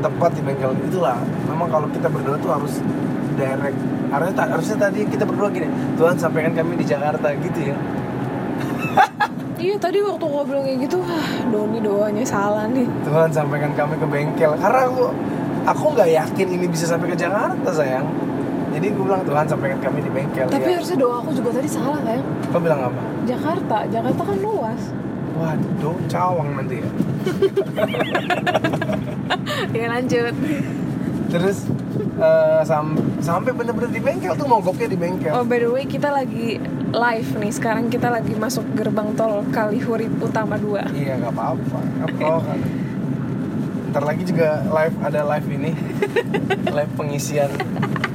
Tepat 0.03 0.31
di 0.35 0.41
bengkel. 0.43 0.71
Itulah 0.91 1.17
memang 1.47 1.71
kalau 1.71 1.87
kita 1.89 2.11
berdoa 2.11 2.35
tuh 2.43 2.51
harus 2.51 2.73
direct. 3.39 3.79
Harusnya 4.11 4.35
ta- 4.35 4.51
harusnya 4.51 4.77
tadi 4.77 4.99
kita 5.09 5.25
berdoa 5.25 5.49
gini 5.49 5.65
Tuhan 5.97 6.13
sampaikan 6.19 6.53
kami 6.53 6.77
di 6.77 6.85
Jakarta 6.85 7.31
gitu 7.39 7.71
ya. 7.71 7.77
Iya 9.63 9.79
tadi 9.79 10.03
waktu 10.03 10.27
bilang 10.27 10.67
kayak 10.67 10.91
gitu 10.91 10.99
ah 11.07 11.23
Doni 11.47 11.79
doanya 11.79 12.19
salah 12.27 12.67
nih. 12.67 12.83
Tuhan 13.07 13.31
sampaikan 13.31 13.71
kami 13.71 13.95
ke 13.95 14.03
bengkel. 14.03 14.51
Karena 14.59 14.91
aku 14.91 15.07
aku 15.63 15.85
nggak 15.95 16.09
yakin 16.11 16.47
ini 16.59 16.67
bisa 16.67 16.83
sampai 16.83 17.07
ke 17.07 17.15
Jakarta 17.15 17.71
sayang. 17.71 18.03
Jadi 18.75 18.91
gue 18.91 19.03
bilang 19.07 19.23
Tuhan 19.23 19.47
sampaikan 19.47 19.79
kami 19.79 20.03
di 20.03 20.11
bengkel 20.11 20.51
tapi 20.51 20.67
ya. 20.67 20.75
harusnya 20.81 20.97
doa 20.99 21.23
aku 21.23 21.31
juga 21.31 21.55
tadi 21.55 21.69
salah 21.71 22.01
kan? 22.03 22.19
Kau 22.51 22.59
bilang 22.59 22.91
apa? 22.91 23.01
Jakarta. 23.23 23.77
Jakarta 23.87 24.21
kan 24.27 24.37
luas. 24.43 24.81
Waduh 25.33 25.97
cawang 26.11 26.49
nanti 26.53 26.77
ya 26.77 26.89
ya 29.77 29.85
lanjut. 29.89 30.33
Terus 31.33 31.65
eh, 32.21 32.61
sam- 32.61 32.99
sampai 33.17 33.51
bener-bener 33.57 33.89
di 33.89 34.01
bengkel 34.03 34.33
tuh 34.37 34.45
mogoknya 34.45 34.87
di 34.91 34.97
bengkel. 34.99 35.33
Oh 35.33 35.45
by 35.45 35.57
the 35.57 35.69
way 35.69 35.85
kita 35.89 36.13
lagi 36.13 36.61
live 36.93 37.29
nih. 37.41 37.51
Sekarang 37.51 37.89
kita 37.89 38.13
lagi 38.13 38.37
masuk 38.37 38.61
gerbang 38.77 39.17
tol 39.17 39.41
Kalihurip 39.49 40.13
Utama 40.21 40.61
2 40.61 40.93
iya 40.93 41.17
nggak 41.17 41.33
apa-apa. 41.33 41.79
Apa 42.05 42.31
kan 42.45 42.59
ntar 43.93 44.09
lagi 44.09 44.25
juga 44.25 44.65
live 44.65 44.95
ada 45.05 45.21
live 45.21 45.47
ini. 45.53 45.71
Live 46.73 46.93
pengisian 46.97 47.53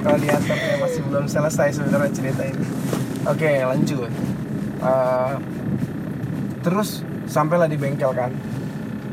radiator 0.03 0.59
yang 0.59 0.83
masih 0.83 1.01
belum 1.07 1.31
selesai 1.31 1.79
sebenarnya 1.79 2.11
cerita 2.11 2.43
ini. 2.43 2.67
Oke 3.23 3.63
lanjut. 3.63 4.11
Eh, 4.83 5.35
terus 6.67 7.07
sampailah 7.31 7.71
di 7.71 7.79
bengkel 7.79 8.11
kan. 8.11 8.35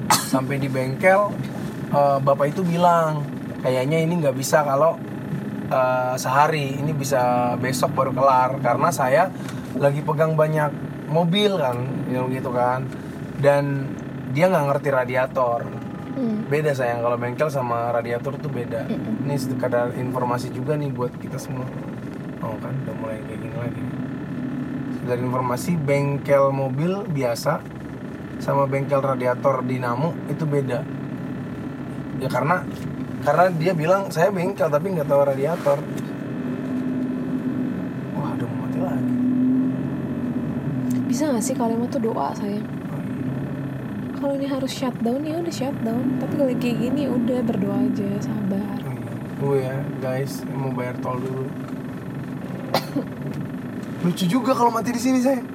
Sampai 0.09 0.57
di 0.57 0.65
bengkel 0.65 1.29
eh, 1.95 2.17
bapak 2.19 2.51
itu 2.51 2.61
bilang 2.67 3.23
kayaknya 3.63 4.03
ini 4.03 4.19
nggak 4.19 4.35
bisa 4.35 4.67
kalau 4.67 4.99
eh, 5.71 6.15
sehari 6.19 6.75
ini 6.75 6.91
bisa 6.91 7.55
besok 7.55 7.95
baru 7.95 8.11
kelar. 8.11 8.59
Karena 8.59 8.91
saya 8.91 9.31
lagi 9.79 10.03
pegang 10.03 10.35
banyak 10.35 10.71
mobil 11.07 11.55
kan 11.55 11.79
gitu 12.11 12.51
kan. 12.51 12.83
Dan 13.39 13.95
dia 14.35 14.51
nggak 14.51 14.65
ngerti 14.75 14.89
radiator. 14.91 15.61
Hmm. 16.15 16.47
beda 16.47 16.71
sayang 16.71 17.03
kalau 17.03 17.19
bengkel 17.19 17.51
sama 17.51 17.91
radiator 17.91 18.39
tuh 18.39 18.47
beda. 18.47 18.87
Mm-mm. 18.87 19.27
ini 19.27 19.35
sekadar 19.35 19.91
informasi 19.99 20.47
juga 20.47 20.79
nih 20.79 20.87
buat 20.87 21.11
kita 21.19 21.35
semua. 21.35 21.67
Oh 22.39 22.55
kan 22.63 22.71
udah 22.87 22.95
mulai 23.03 23.19
kayak 23.27 23.39
gini 23.43 23.57
lagi. 23.59 23.83
Dari 25.03 25.19
informasi 25.19 25.75
bengkel 25.75 26.55
mobil 26.55 27.03
biasa 27.03 27.59
sama 28.39 28.63
bengkel 28.63 29.03
radiator 29.03 29.59
dinamo 29.67 30.15
itu 30.31 30.47
beda 30.47 30.87
ya 32.19 32.29
karena 32.31 32.63
karena 33.25 33.45
dia 33.57 33.73
bilang 33.73 34.13
saya 34.13 34.29
bengkel 34.29 34.69
tapi 34.69 34.93
nggak 34.93 35.09
tahu 35.09 35.21
radiator. 35.25 35.79
Wah 38.13 38.29
udah 38.37 38.47
mau 38.47 38.57
mati 38.69 38.79
lagi. 38.79 39.13
Bisa 41.09 41.31
gak 41.33 41.43
sih 41.43 41.55
kalimat 41.57 41.89
tuh 41.89 42.01
doa 42.05 42.35
sayang? 42.37 42.65
Oh, 42.65 42.99
iya. 43.01 43.31
kalau 44.19 44.33
ini 44.37 44.47
harus 44.49 44.71
shutdown 44.71 45.21
ya 45.25 45.41
udah 45.41 45.53
shutdown 45.53 46.05
tapi 46.21 46.33
kalau 46.37 46.53
kayak 46.59 46.77
gini 46.81 47.01
udah 47.09 47.39
berdoa 47.41 47.77
aja 47.89 48.09
sabar. 48.21 48.77
Oh, 48.85 48.93
iya. 48.93 49.13
Gue 49.41 49.57
ya 49.63 49.77
guys 50.03 50.45
mau 50.53 50.69
bayar 50.69 50.95
tol 51.01 51.17
dulu. 51.17 51.49
Lucu 54.05 54.25
juga 54.29 54.53
kalau 54.53 54.69
mati 54.69 54.93
di 54.93 55.01
sini 55.01 55.19
saya 55.23 55.54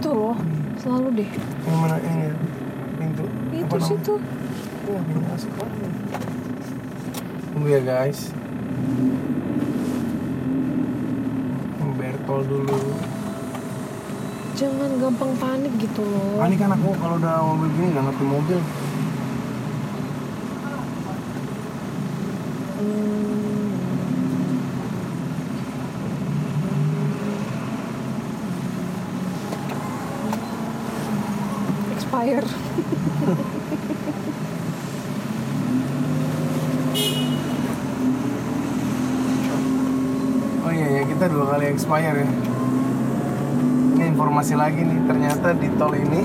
itu 0.00 0.08
loh 0.16 0.32
selalu 0.80 1.08
deh 1.20 1.30
yang 1.68 1.76
mana 1.76 2.00
ini 2.00 2.32
ya? 2.32 2.34
pintu 2.96 3.24
itu 3.52 3.76
situ 3.84 4.14
pintu 4.88 5.20
masuk 5.28 5.52
lagi. 5.60 5.84
Tunggu 7.52 7.68
ya 7.68 7.80
guys. 7.84 8.32
Mau 11.76 11.92
bayar 12.00 12.16
tol 12.24 12.40
dulu. 12.48 12.80
jangan 14.56 14.88
gampang 15.00 15.32
panik 15.36 15.72
gitu 15.76 16.00
loh 16.00 16.40
Panik 16.40 16.56
kan 16.56 16.72
aku 16.72 16.96
kalau 16.96 17.20
udah 17.20 17.44
mobil 17.44 17.68
gini 17.76 17.86
nggak 17.92 18.04
ngerti 18.08 18.24
mobil. 18.24 18.58
Hmm. 22.80 23.40
expire 32.10 32.44
Oh 40.60 40.68
iya 40.68 40.86
ya 41.00 41.02
kita 41.08 41.24
dua 41.32 41.56
kali 41.56 41.72
expire 41.72 42.14
ya. 42.20 42.28
Ini 43.96 44.12
informasi 44.40 44.56
lagi 44.56 44.80
nih 44.88 44.98
ternyata 45.04 45.48
di 45.52 45.68
tol 45.76 45.92
ini. 45.92 46.24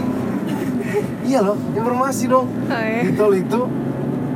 iya 1.27 1.43
loh 1.43 1.60
informasi 1.75 2.31
dong. 2.31 2.48
Ah, 2.72 2.79
ya. 2.79 3.03
Di 3.03 3.12
tol 3.12 3.36
itu 3.36 3.67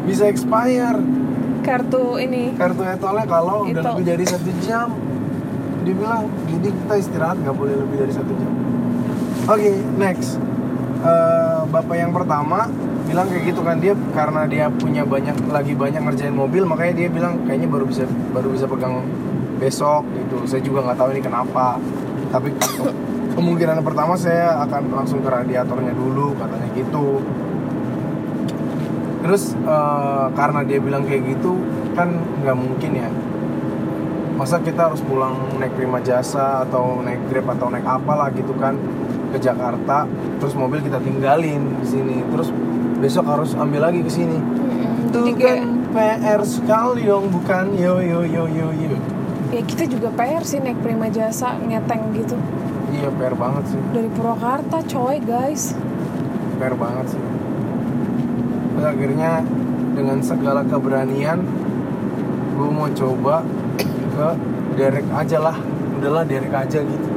bisa 0.03 0.27
expire 0.27 0.99
kartu 1.63 2.19
ini 2.19 2.59
kartu 2.59 2.83
etolnya 2.83 3.23
kalau 3.23 3.63
udah 3.71 3.79
lebih 3.95 4.03
dari 4.03 4.25
satu 4.27 4.51
jam. 4.67 4.91
Dia 5.87 5.95
bilang 5.95 6.27
jadi 6.51 6.75
kita 6.75 6.93
istirahat 6.99 7.39
nggak 7.39 7.55
boleh 7.55 7.79
lebih 7.79 8.03
dari 8.03 8.11
satu 8.11 8.31
jam. 8.35 8.51
Oke 9.47 9.71
next. 9.95 10.35
Eh, 10.99 11.61
bapak 11.71 11.95
yang 11.95 12.11
pertama 12.11 12.67
bilang 13.07 13.31
kayak 13.31 13.47
gitu 13.47 13.63
kan 13.63 13.79
dia 13.79 13.95
karena 14.11 14.43
dia 14.43 14.67
punya 14.67 15.07
banyak 15.07 15.39
lagi 15.47 15.71
banyak 15.71 16.03
ngerjain 16.03 16.35
mobil 16.35 16.67
makanya 16.67 17.07
dia 17.07 17.07
bilang 17.07 17.47
kayaknya 17.47 17.71
baru 17.71 17.87
bisa 17.87 18.03
baru 18.35 18.51
bisa 18.51 18.67
pegang 18.67 19.07
besok 19.55 20.03
gitu 20.19 20.43
saya 20.43 20.59
juga 20.67 20.83
nggak 20.83 20.99
tahu 20.99 21.09
ini 21.15 21.21
kenapa 21.23 21.79
tapi 22.27 22.51
kemungkinan 23.39 23.79
pertama 23.87 24.19
saya 24.19 24.59
akan 24.67 24.91
langsung 24.91 25.23
ke 25.23 25.31
radiatornya 25.31 25.95
dulu 25.95 26.35
katanya 26.35 26.67
gitu. 26.75 27.23
Terus 29.23 29.55
eh, 29.55 30.25
karena 30.35 30.61
dia 30.67 30.79
bilang 30.83 31.07
kayak 31.07 31.23
gitu 31.39 31.55
kan 31.95 32.11
nggak 32.43 32.57
mungkin 32.59 32.91
ya. 32.99 33.09
Masa 34.35 34.59
kita 34.59 34.91
harus 34.91 34.99
pulang 35.03 35.55
naik 35.59 35.75
prima 35.75 36.03
jasa 36.03 36.67
atau 36.67 36.99
naik 37.03 37.31
grab 37.31 37.47
atau 37.55 37.71
naik 37.71 37.87
apa 37.87 38.13
lah 38.15 38.27
gitu 38.35 38.55
kan 38.55 38.75
ke 39.29 39.37
Jakarta 39.37 40.07
terus 40.39 40.55
mobil 40.55 40.83
kita 40.83 40.99
tinggalin 40.99 41.63
di 41.79 41.87
sini. 41.87 42.19
Terus 42.35 42.51
besok 42.99 43.23
harus 43.23 43.55
ambil 43.55 43.87
lagi 43.87 44.03
ke 44.03 44.11
sini. 44.11 44.35
Itu 45.07 45.31
kayak 45.39 45.63
kan 45.63 45.67
PR 45.95 46.41
sekali 46.43 47.07
dong 47.07 47.31
bukan? 47.31 47.71
Yo 47.79 48.03
yo 48.03 48.27
yo 48.27 48.51
yo 48.51 48.67
yo. 48.75 48.99
Ya 49.49 49.63
kita 49.63 49.87
juga 49.87 50.11
PR 50.11 50.43
sih 50.43 50.59
naik 50.59 50.83
prima 50.83 51.07
jasa 51.07 51.55
ngeteng 51.63 52.11
gitu 52.15 52.35
iya 52.91 53.09
PR 53.09 53.33
banget 53.33 53.63
sih. 53.67 53.81
Dari 53.89 54.09
Purwakarta 54.09 54.77
coy 54.83 55.17
guys. 55.19 55.73
PR 56.57 56.75
banget 56.75 57.05
sih. 57.09 57.21
Terus 58.69 58.85
akhirnya 58.85 59.31
dengan 59.91 60.17
segala 60.19 60.61
keberanian 60.63 61.39
gue 62.51 62.69
mau 62.69 62.87
coba 62.89 63.43
ke 64.09 64.27
derek 64.75 65.07
aja 65.09 65.37
lah. 65.41 65.57
Udahlah 65.95 66.23
derek 66.23 66.51
aja 66.51 66.79
gitu. 66.79 67.09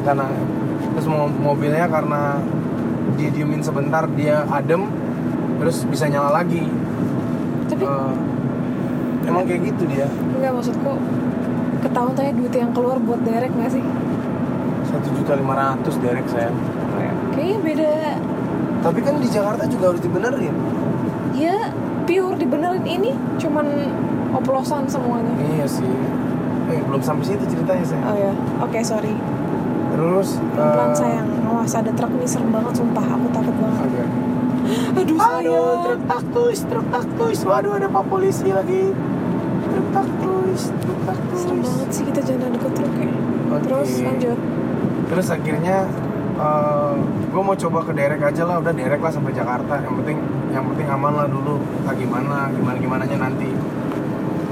Karena 0.00 0.26
terus 0.90 1.06
mo- 1.06 1.30
mobilnya 1.30 1.86
karena 1.86 2.38
didiemin 3.14 3.60
sebentar 3.60 4.06
dia 4.10 4.46
adem 4.48 4.86
terus 5.58 5.84
bisa 5.84 6.06
nyala 6.06 6.34
lagi. 6.36 6.64
Tapi 7.68 7.82
Eh, 7.82 8.12
emang 9.26 9.44
kayak 9.44 9.62
gitu 9.64 9.82
dia. 9.86 10.06
Nggak 10.08 10.52
maksudku 10.52 10.92
ketahuan 11.80 12.12
tanya 12.12 12.32
duit 12.34 12.52
yang 12.52 12.70
keluar 12.70 12.98
buat 12.98 13.20
derek 13.22 13.50
nggak 13.50 13.72
sih? 13.72 13.84
Satu 14.90 15.08
juta 15.12 15.32
lima 15.34 15.54
ratus 15.54 15.94
derek 15.98 16.26
saya 16.26 16.50
Kayaknya 17.30 17.58
beda. 17.62 17.92
tapi 18.80 18.98
kan 19.00 19.14
di 19.16 19.28
Jakarta 19.28 19.64
juga 19.64 19.84
harus 19.88 20.02
dibenerin 20.02 20.54
Ya 21.32 21.70
pure 22.04 22.34
dibenerin 22.34 22.82
ini 22.82 23.10
cuman 23.36 23.66
oplosan 24.32 24.84
semuanya. 24.84 25.30
iya 25.38 25.64
sih 25.64 25.86
eh 26.68 26.80
belum 26.80 27.00
sampai 27.00 27.24
situ 27.24 27.44
ceritanya 27.48 27.82
saya 27.82 28.02
Oh 28.04 28.16
ya, 28.16 28.32
oke 28.60 28.78
sorry. 28.80 29.14
terus 29.90 30.38
Pelan 30.52 30.90
eh, 30.90 30.96
sayang, 30.96 31.28
awas 31.44 31.72
ada 31.72 31.90
truk 31.90 32.12
nih 32.12 32.26
serem 32.26 32.50
banget 32.50 32.74
sumpah, 32.76 33.02
aku 33.04 33.26
takut 33.30 33.54
banget. 33.56 33.80
agak 33.86 34.08
Aduh, 34.92 35.02
Aduh, 35.02 35.18
sayang. 35.18 35.82
truk 35.82 36.02
taktus, 36.06 36.58
truk 36.62 36.86
taktus. 36.88 37.38
Waduh, 37.42 37.72
ada 37.74 37.88
pak 37.88 38.04
polisi 38.06 38.48
lagi. 38.50 38.94
Truk 39.64 39.86
taktus, 39.90 40.60
truk 40.76 41.00
taktus. 41.04 41.38
Serem 41.40 41.58
banget 41.58 41.88
sih 41.90 42.02
kita 42.04 42.20
jangan 42.22 42.54
deket 42.54 42.72
truk 42.72 42.92
ya. 42.94 43.10
Oke. 43.50 43.62
Terus 43.66 43.90
lanjut. 44.00 44.38
Terus 45.10 45.26
akhirnya 45.28 45.90
gue 47.30 47.42
mau 47.42 47.52
coba 47.52 47.78
ke 47.84 47.92
derek 47.92 48.22
aja 48.22 48.42
lah, 48.48 48.56
udah 48.62 48.72
derek 48.72 49.00
lah 49.02 49.12
sampai 49.12 49.34
Jakarta. 49.34 49.82
Yang 49.82 49.94
penting, 50.02 50.18
yang 50.54 50.64
penting 50.72 50.86
aman 50.88 51.12
lah 51.12 51.26
dulu. 51.26 51.60
Tak 51.84 51.94
gimana, 51.98 52.48
gimana 52.54 52.76
gimananya 52.78 53.18
nanti. 53.28 53.50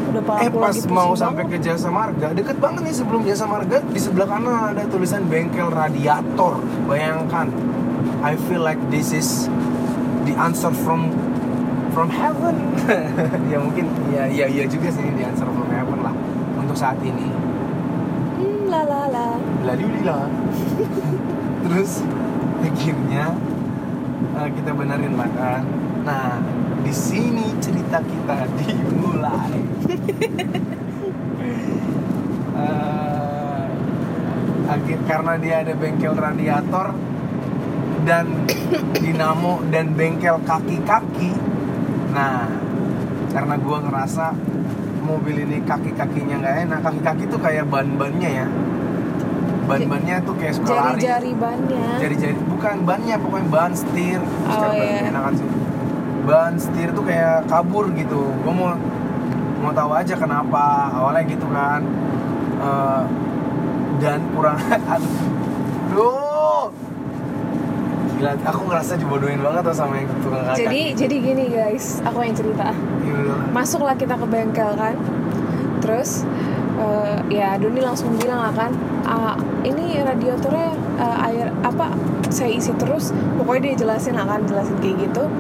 Udah 0.09 0.41
eh 0.41 0.49
pas 0.49 0.73
lagi 0.73 0.89
mau 0.89 1.13
sampai 1.13 1.45
ke 1.53 1.61
Jasa 1.61 1.93
Marga, 1.93 2.33
deket 2.33 2.57
banget 2.57 2.81
nih 2.81 2.97
sebelum 2.97 3.29
Jasa 3.29 3.45
Marga 3.45 3.85
di 3.85 4.01
sebelah 4.01 4.25
kanan 4.25 4.73
ada 4.73 4.89
tulisan 4.89 5.29
bengkel 5.29 5.69
radiator. 5.69 6.65
Bayangkan, 6.89 7.53
I 8.25 8.41
feel 8.49 8.65
like 8.65 8.81
this 8.89 9.13
is 9.13 9.53
the 10.25 10.33
answer 10.33 10.73
from 10.73 11.13
from 11.93 12.09
heaven. 12.09 12.57
ya 13.53 13.61
mungkin 13.61 13.85
ya 14.09 14.25
ya 14.33 14.49
iya 14.49 14.65
juga 14.65 14.89
sih 14.89 15.05
the 15.13 15.29
answer 15.29 15.45
from 15.45 15.69
heaven 15.69 16.01
lah 16.01 16.15
untuk 16.57 16.77
saat 16.77 16.97
ini. 17.05 17.29
La 18.79 19.11
la. 19.11 20.19
Terus 21.67 22.07
akhirnya 22.63 23.35
eh, 24.39 24.49
kita 24.55 24.71
benerin 24.71 25.19
lah 25.19 25.31
kan. 25.35 25.63
Nah, 26.07 26.39
di 26.87 26.95
sini 26.95 27.59
cerita 27.59 27.99
kita 27.99 28.47
dimulai. 28.63 29.59
Eh, 32.59 33.65
akhir 34.67 34.99
karena 35.07 35.39
dia 35.39 35.63
ada 35.63 35.79
bengkel 35.79 36.11
radiator 36.11 36.91
dan 38.03 38.27
dinamo 38.99 39.63
dan 39.71 39.95
bengkel 39.95 40.43
kaki-kaki. 40.43 41.39
Nah, 42.11 42.51
karena 43.31 43.55
gua 43.63 43.79
ngerasa 43.87 44.35
mobil 45.09 45.37
ini 45.49 45.65
kaki-kakinya 45.65 46.37
nggak 46.45 46.57
enak, 46.69 46.79
kaki-kaki 46.85 47.25
tuh 47.33 47.41
kayak 47.41 47.65
ban-bannya 47.73 48.45
ya. 48.45 48.47
Ban-bannya 49.65 50.17
tuh 50.25 50.35
kayak 50.37 50.55
sekolah 50.61 50.83
lari. 50.93 51.01
Jari-jari 51.01 51.33
bannya. 51.37 51.87
Jari-jari 52.01 52.37
bukan 52.45 52.77
bannya, 52.85 53.15
pokoknya 53.17 53.47
ban 53.49 53.73
setir. 53.73 54.21
Oh, 54.21 54.73
iya. 54.77 55.09
enakan 55.09 55.33
sih. 55.37 55.49
Ban 56.29 56.53
setir 56.61 56.89
tuh 56.93 57.05
kayak 57.09 57.49
kabur 57.49 57.89
gitu. 57.97 58.33
Gua 58.45 58.53
mau 58.53 58.69
mau 59.65 59.73
tahu 59.73 59.91
aja 59.97 60.15
kenapa 60.17 60.93
awalnya 60.93 61.25
gitu 61.25 61.49
kan. 61.49 61.81
Eh, 62.59 63.03
dan 63.99 64.21
kurang 64.37 64.61
aduh. 64.93 66.28
Gila, 68.19 68.35
aku 68.43 68.67
ngerasa 68.67 68.99
dibodohin 68.99 69.39
banget 69.39 69.63
tuh 69.71 69.77
sama 69.79 69.95
yang 70.03 70.11
tukang 70.19 70.43
kakak. 70.43 70.59
Jadi 70.67 70.81
jadi 70.99 71.17
gini 71.23 71.45
guys, 71.55 72.03
aku 72.03 72.19
yang 72.27 72.35
cerita. 72.35 72.75
Ya 73.07 73.19
lah. 73.23 73.39
Masuklah 73.55 73.95
kita 73.95 74.19
ke 74.19 74.27
bengkel 74.27 74.75
kan. 74.75 74.99
Terus 75.79 76.27
eh, 76.83 77.17
ya 77.31 77.55
Doni 77.63 77.79
langsung 77.79 78.11
bilang 78.19 78.43
lah 78.43 78.51
kan, 78.51 78.75
"Ah, 79.07 79.39
ini 79.63 80.03
radiatornya 80.03 80.75
eh, 80.99 81.27
air 81.31 81.47
apa? 81.63 81.95
Saya 82.27 82.51
isi 82.51 82.75
terus. 82.75 83.15
Pokoknya 83.39 83.71
dia 83.71 83.87
jelasin 83.87 84.19
lah 84.19 84.27
kan, 84.27 84.43
jelasin 84.51 84.75
kayak 84.83 84.99
gitu. 84.99 85.31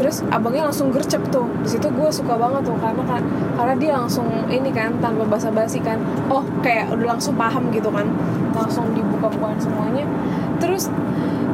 Terus 0.00 0.24
abangnya 0.32 0.72
langsung 0.72 0.88
gercep 0.88 1.20
tuh. 1.28 1.44
Di 1.60 1.76
situ 1.76 1.84
gue 1.92 2.08
suka 2.08 2.40
banget 2.40 2.64
tuh 2.64 2.80
karena 2.80 3.04
kan 3.04 3.22
karena 3.60 3.74
dia 3.76 3.92
langsung 3.92 4.24
ini 4.48 4.72
kan 4.72 4.96
tanpa 5.04 5.28
basa-basi 5.28 5.84
kan. 5.84 6.00
Oh 6.32 6.40
kayak 6.64 6.96
udah 6.96 7.12
langsung 7.12 7.36
paham 7.36 7.68
gitu 7.76 7.92
kan. 7.92 8.08
Langsung 8.56 8.88
dibuka-bukaan 8.96 9.60
semuanya. 9.60 10.08
Terus 10.58 10.88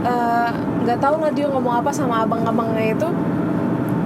eh, 0.02 0.50
nggak 0.84 0.98
tahu 0.98 1.16
lah 1.18 1.30
dia 1.30 1.46
ngomong 1.46 1.74
apa 1.78 1.90
sama 1.90 2.22
abang-abangnya 2.22 2.94
itu. 2.94 3.08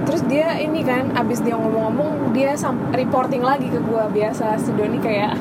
Terus 0.03 0.21
dia 0.27 0.59
ini 0.59 0.83
kan 0.83 1.15
abis 1.15 1.39
dia 1.39 1.55
ngomong-ngomong 1.55 2.35
dia 2.35 2.53
reporting 2.91 3.39
lagi 3.39 3.71
ke 3.71 3.79
gua 3.79 4.11
biasa 4.11 4.59
si 4.59 4.75
Doni 4.75 4.99
kayak 4.99 5.39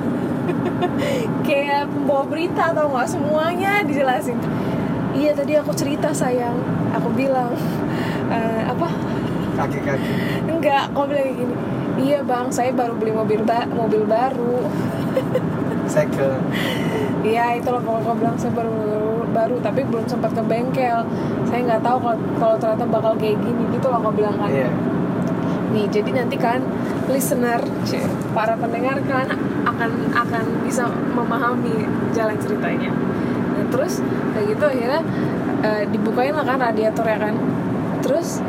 kayak 1.47 1.89
pembawa 1.89 2.25
berita 2.25 2.71
atau 2.71 2.87
nggak 2.89 3.09
semuanya 3.09 3.83
dijelasin. 3.83 4.39
Iya 5.13 5.35
tadi 5.35 5.59
aku 5.59 5.75
cerita 5.75 6.15
sayang. 6.15 6.57
Aku 6.95 7.11
bilang 7.13 7.53
"Eh, 8.35 8.63
apa? 8.65 8.89
Kaki-kaki. 9.53 10.13
enggak 10.47 10.89
kok 10.91 11.05
bilang 11.05 11.27
kayak 11.27 11.37
gini. 11.37 11.55
Iya 11.93 12.19
bang 12.25 12.49
saya 12.49 12.73
baru 12.73 12.97
beli 12.97 13.13
mobil 13.13 13.41
ba- 13.43 13.69
mobil 13.69 14.07
baru. 14.07 14.65
Cycle. 15.93 16.39
Iya 17.21 17.61
itu 17.61 17.69
loh 17.69 17.83
kalau 17.83 18.01
kau 18.01 18.17
bilang 18.17 18.39
saya 18.39 18.55
baru 18.55 18.73
baru 19.33 19.57
tapi 19.59 19.83
belum 19.83 20.05
sempat 20.07 20.37
ke 20.37 20.43
bengkel. 20.45 21.03
Saya 21.49 21.61
nggak 21.65 21.83
tahu 21.83 21.99
kalau 21.99 22.19
kalau 22.39 22.57
ternyata 22.61 22.85
bakal 22.87 23.13
kayak 23.17 23.41
gini 23.41 23.65
gitu 23.73 23.87
loh 23.89 24.01
kau 24.01 24.13
bilang 24.13 24.37
kan. 24.37 24.53
Iya. 24.53 24.69
Nih 25.73 25.89
jadi 25.89 26.11
nanti 26.13 26.37
kan 26.37 26.61
listener, 27.09 27.61
cie, 27.89 28.05
para 28.37 28.53
pendengar 28.55 29.01
kan 29.09 29.27
akan 29.65 29.91
akan 30.13 30.45
bisa 30.63 30.85
memahami 31.17 31.89
jalan 32.13 32.37
ceritanya. 32.37 32.93
Nah 33.57 33.65
terus 33.73 34.05
kayak 34.37 34.47
gitu 34.53 34.65
akhirnya 34.69 35.01
eh, 35.65 35.83
dibukain 35.89 36.37
lah 36.37 36.45
kan 36.45 36.61
radiator 36.61 37.09
ya 37.09 37.17
kan. 37.17 37.35
Terus 38.05 38.45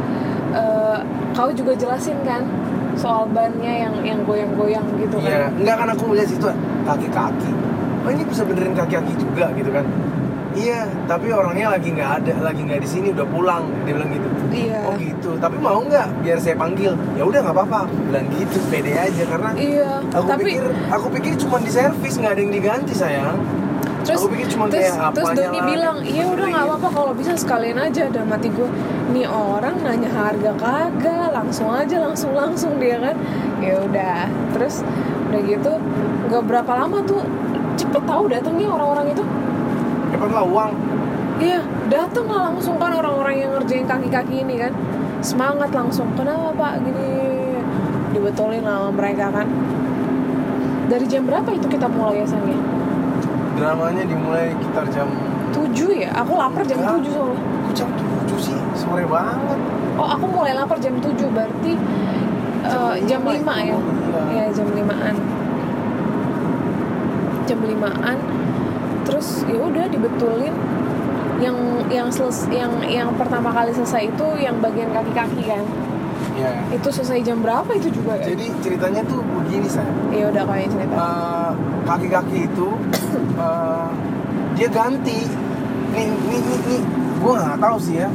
eh, 0.52 1.00
kau 1.32 1.50
juga 1.56 1.74
jelasin 1.74 2.20
kan 2.28 2.44
soal 2.94 3.26
bannya 3.26 3.90
yang 3.90 3.96
yang 4.06 4.20
goyang-goyang 4.22 4.86
gitu 5.02 5.18
Iya, 5.18 5.50
kan. 5.50 5.52
enggak 5.58 5.76
kan 5.82 5.88
aku 5.98 6.04
melihat 6.14 6.30
situ 6.30 6.46
kaki-kaki. 6.86 7.50
Oh 8.04 8.10
ini 8.12 8.22
bisa 8.22 8.44
benerin 8.46 8.76
kaki-kaki 8.78 9.16
juga 9.18 9.50
gitu 9.58 9.72
kan? 9.74 9.82
Iya, 10.54 10.86
tapi 11.10 11.34
orangnya 11.34 11.74
lagi 11.74 11.90
nggak 11.90 12.12
ada, 12.22 12.34
lagi 12.46 12.62
nggak 12.62 12.82
di 12.86 12.90
sini, 12.90 13.08
udah 13.10 13.26
pulang. 13.26 13.64
Dia 13.90 13.94
bilang 13.98 14.10
gitu. 14.14 14.28
Iya. 14.54 14.80
Oh 14.86 14.94
gitu. 15.02 15.30
Tapi 15.42 15.58
mau 15.58 15.82
nggak? 15.82 16.08
Biar 16.22 16.38
saya 16.38 16.54
panggil. 16.54 16.94
Ya 17.18 17.24
udah 17.26 17.40
nggak 17.42 17.56
apa-apa. 17.58 17.90
Bilang 17.90 18.26
gitu, 18.38 18.58
pede 18.70 18.94
aja 18.94 19.24
karena 19.26 19.50
Iya, 19.58 19.92
aku 20.14 20.28
tapi 20.30 20.44
pikir, 20.46 20.64
aku 20.94 21.08
pikir 21.18 21.34
cuma 21.42 21.58
di 21.58 21.72
servis 21.74 22.14
nggak 22.22 22.32
ada 22.38 22.42
yang 22.42 22.54
diganti 22.54 22.94
sayang. 22.94 23.38
terus 24.04 24.20
aku 24.20 24.36
pikir 24.36 24.48
cuma 24.52 24.68
terus, 24.68 24.84
kayak 24.84 25.16
terus 25.16 25.30
Doni 25.32 25.60
lah, 25.60 25.64
bilang 25.64 25.98
iya 26.04 26.24
udah 26.28 26.44
nggak 26.44 26.60
benerin." 26.60 26.76
apa-apa 26.76 26.90
kalau 26.92 27.12
bisa 27.16 27.32
sekalian 27.40 27.80
aja 27.80 28.04
dan 28.12 28.28
mati 28.28 28.52
gue 28.52 28.68
nih 29.16 29.28
orang 29.32 29.80
nanya 29.80 30.12
harga 30.12 30.52
kagak 30.60 31.32
langsung 31.32 31.72
aja 31.72 32.04
langsung 32.04 32.36
langsung 32.36 32.76
dia 32.84 33.00
kan 33.00 33.16
ya 33.64 33.80
udah 33.80 34.28
terus 34.52 34.84
udah 35.32 35.42
gitu 35.48 35.72
nggak 36.28 36.44
berapa 36.44 36.72
lama 36.84 37.00
tuh 37.08 37.24
cepet 37.80 38.04
tahu 38.04 38.24
datangnya 38.28 38.68
orang-orang 38.76 39.16
itu 39.16 39.24
Dapat 40.14 40.30
lah 40.30 40.46
uang. 40.46 40.72
iya 41.42 41.60
datang 41.90 42.30
lah 42.30 42.54
langsung 42.54 42.78
kan 42.78 42.94
orang-orang 42.94 43.36
yang 43.42 43.52
ngerjain 43.58 43.84
kaki-kaki 43.84 44.46
ini 44.46 44.56
kan 44.56 44.72
semangat 45.20 45.74
langsung 45.74 46.08
kenapa 46.14 46.54
pak 46.54 46.74
gini 46.86 47.10
dibetulin 48.14 48.62
sama 48.62 48.94
mereka 48.94 49.34
kan 49.34 49.50
dari 50.88 51.10
jam 51.10 51.26
berapa 51.26 51.50
itu 51.52 51.66
kita 51.66 51.90
mulai 51.90 52.22
biasanya 52.22 52.56
Dramanya 53.54 54.04
dimulai 54.06 54.54
sekitar 54.56 54.86
jam 54.94 55.08
7 55.52 55.74
ya 56.06 56.10
aku 56.16 56.38
lapar 56.38 56.62
jam 56.64 56.78
Enggak. 56.80 57.02
7 57.02 57.14
soalnya 57.14 57.42
Kok 57.64 57.74
jam 57.74 57.90
7 58.30 58.38
sih, 58.38 58.58
sore 58.74 59.04
banget. 59.06 59.60
Oh, 59.94 60.08
aku 60.10 60.26
mulai 60.26 60.54
lapar 60.54 60.78
jam 60.78 60.98
7 60.98 61.10
berarti 61.30 61.74
jam, 63.06 63.22
lima 63.22 63.54
5 63.56 63.68
itu, 63.68 63.78
ya. 63.78 63.78
iya. 64.34 64.42
Ya, 64.42 64.46
jam 64.54 64.68
5-an. 64.70 65.16
Jam 67.46 67.60
5-an. 67.60 68.18
Terus 69.14 69.46
ya 69.46 69.62
udah 69.62 69.86
dibetulin 69.94 70.54
yang 71.38 71.58
yang 71.94 72.10
seles, 72.10 72.50
yang 72.50 72.74
yang 72.82 73.14
pertama 73.14 73.54
kali 73.54 73.70
selesai 73.70 74.10
itu 74.10 74.28
yang 74.42 74.58
bagian 74.58 74.90
kaki-kaki 74.90 75.46
kan. 75.46 75.62
Iya. 76.34 76.50
Itu 76.74 76.90
selesai 76.90 77.22
jam 77.22 77.46
berapa 77.46 77.70
itu 77.78 77.94
juga 77.94 78.18
ya? 78.18 78.34
Jadi 78.34 78.50
ceritanya 78.66 79.06
tuh 79.06 79.22
begini 79.22 79.70
saya. 79.70 79.94
Ya 80.10 80.34
udah 80.34 80.44
kayak 80.50 80.68
cerita. 80.74 80.96
Eh, 80.98 81.52
kaki-kaki 81.86 82.38
itu 82.50 82.70
eh, 83.46 83.90
dia 84.58 84.68
ganti 84.74 85.30
nih 85.94 86.10
nih 86.10 86.42
nih, 86.42 86.60
nih. 86.74 86.82
gue 87.22 87.34
nggak 87.38 87.60
tahu 87.62 87.78
sih 87.78 88.02
ya 88.02 88.10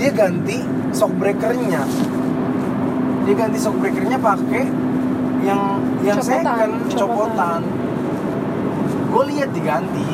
dia 0.00 0.10
ganti 0.16 0.64
shock 0.96 1.12
breakernya 1.20 1.84
dia 3.28 3.34
ganti 3.36 3.58
shock 3.60 3.76
breakernya 3.76 4.16
pakai 4.16 4.64
yang 5.44 5.60
yang 6.00 6.16
Copotan, 6.16 6.24
second 6.24 6.72
copotan. 6.88 7.00
copotan 7.04 7.60
gue 9.10 9.24
lihat 9.34 9.50
diganti. 9.50 10.06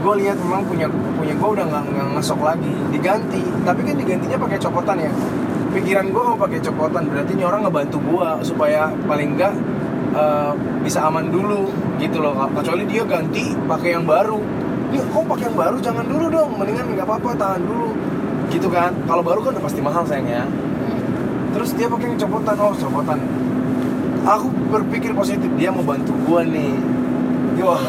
Gue 0.00 0.14
lihat 0.16 0.40
memang 0.40 0.64
punya 0.64 0.88
punya 0.88 1.34
gue 1.36 1.48
udah 1.60 1.64
nggak 1.68 1.84
ngesok 2.16 2.40
lagi. 2.40 2.72
Diganti. 2.90 3.42
Tapi 3.62 3.80
kan 3.84 3.94
digantinya 3.96 4.36
pakai 4.40 4.58
copotan 4.58 4.96
ya. 4.98 5.12
Pikiran 5.70 6.06
gue 6.10 6.22
mau 6.24 6.36
pakai 6.40 6.58
copotan 6.64 7.06
berarti 7.06 7.32
ini 7.36 7.44
orang 7.46 7.68
ngebantu 7.68 7.98
gue 8.02 8.28
supaya 8.42 8.90
paling 9.06 9.38
enggak 9.38 9.54
eh, 10.16 10.52
bisa 10.82 11.04
aman 11.06 11.28
dulu 11.28 11.70
gitu 12.00 12.18
loh. 12.18 12.34
Kecuali 12.56 12.84
dia 12.88 13.04
ganti 13.04 13.54
pakai 13.54 14.00
yang 14.00 14.08
baru. 14.08 14.40
Ini 14.90 14.98
kok 15.06 15.22
pakai 15.30 15.44
yang 15.46 15.58
baru? 15.60 15.76
Jangan 15.78 16.04
dulu 16.08 16.26
dong. 16.32 16.50
Mendingan 16.58 16.84
nggak 16.96 17.06
apa-apa 17.06 17.30
tahan 17.36 17.62
dulu. 17.62 17.94
Gitu 18.50 18.66
kan? 18.66 18.90
Kalau 19.06 19.22
baru 19.22 19.44
kan 19.46 19.54
udah 19.54 19.64
pasti 19.68 19.80
mahal 19.84 20.02
sayangnya 20.08 20.48
terus 21.50 21.74
dia 21.74 21.92
pakai 21.92 22.14
yang 22.14 22.18
copotan. 22.18 22.56
Oh 22.56 22.72
copotan. 22.72 23.18
Aku 24.24 24.48
berpikir 24.72 25.12
positif. 25.12 25.50
Dia 25.60 25.68
mau 25.68 25.84
bantu 25.84 26.16
gua 26.24 26.40
nih. 26.40 26.72
Wah 27.60 27.82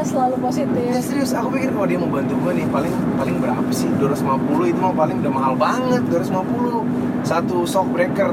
Alah, 0.00 0.16
selalu 0.16 0.36
positif. 0.40 0.80
Ya 0.88 0.96
serius 1.04 1.36
aku 1.36 1.60
pikir 1.60 1.76
kalau 1.76 1.84
dia 1.84 2.00
mau 2.00 2.08
bantu 2.08 2.32
gua 2.40 2.56
nih 2.56 2.64
paling 2.72 2.94
paling 3.20 3.36
berapa 3.36 3.68
sih? 3.68 3.84
250 4.00 4.72
itu 4.72 4.80
mah 4.80 4.96
paling 4.96 5.20
udah 5.20 5.28
mahal 5.36 5.52
banget 5.60 6.00
250 6.08 7.20
satu 7.20 7.68
shock 7.68 7.84
breaker 7.92 8.32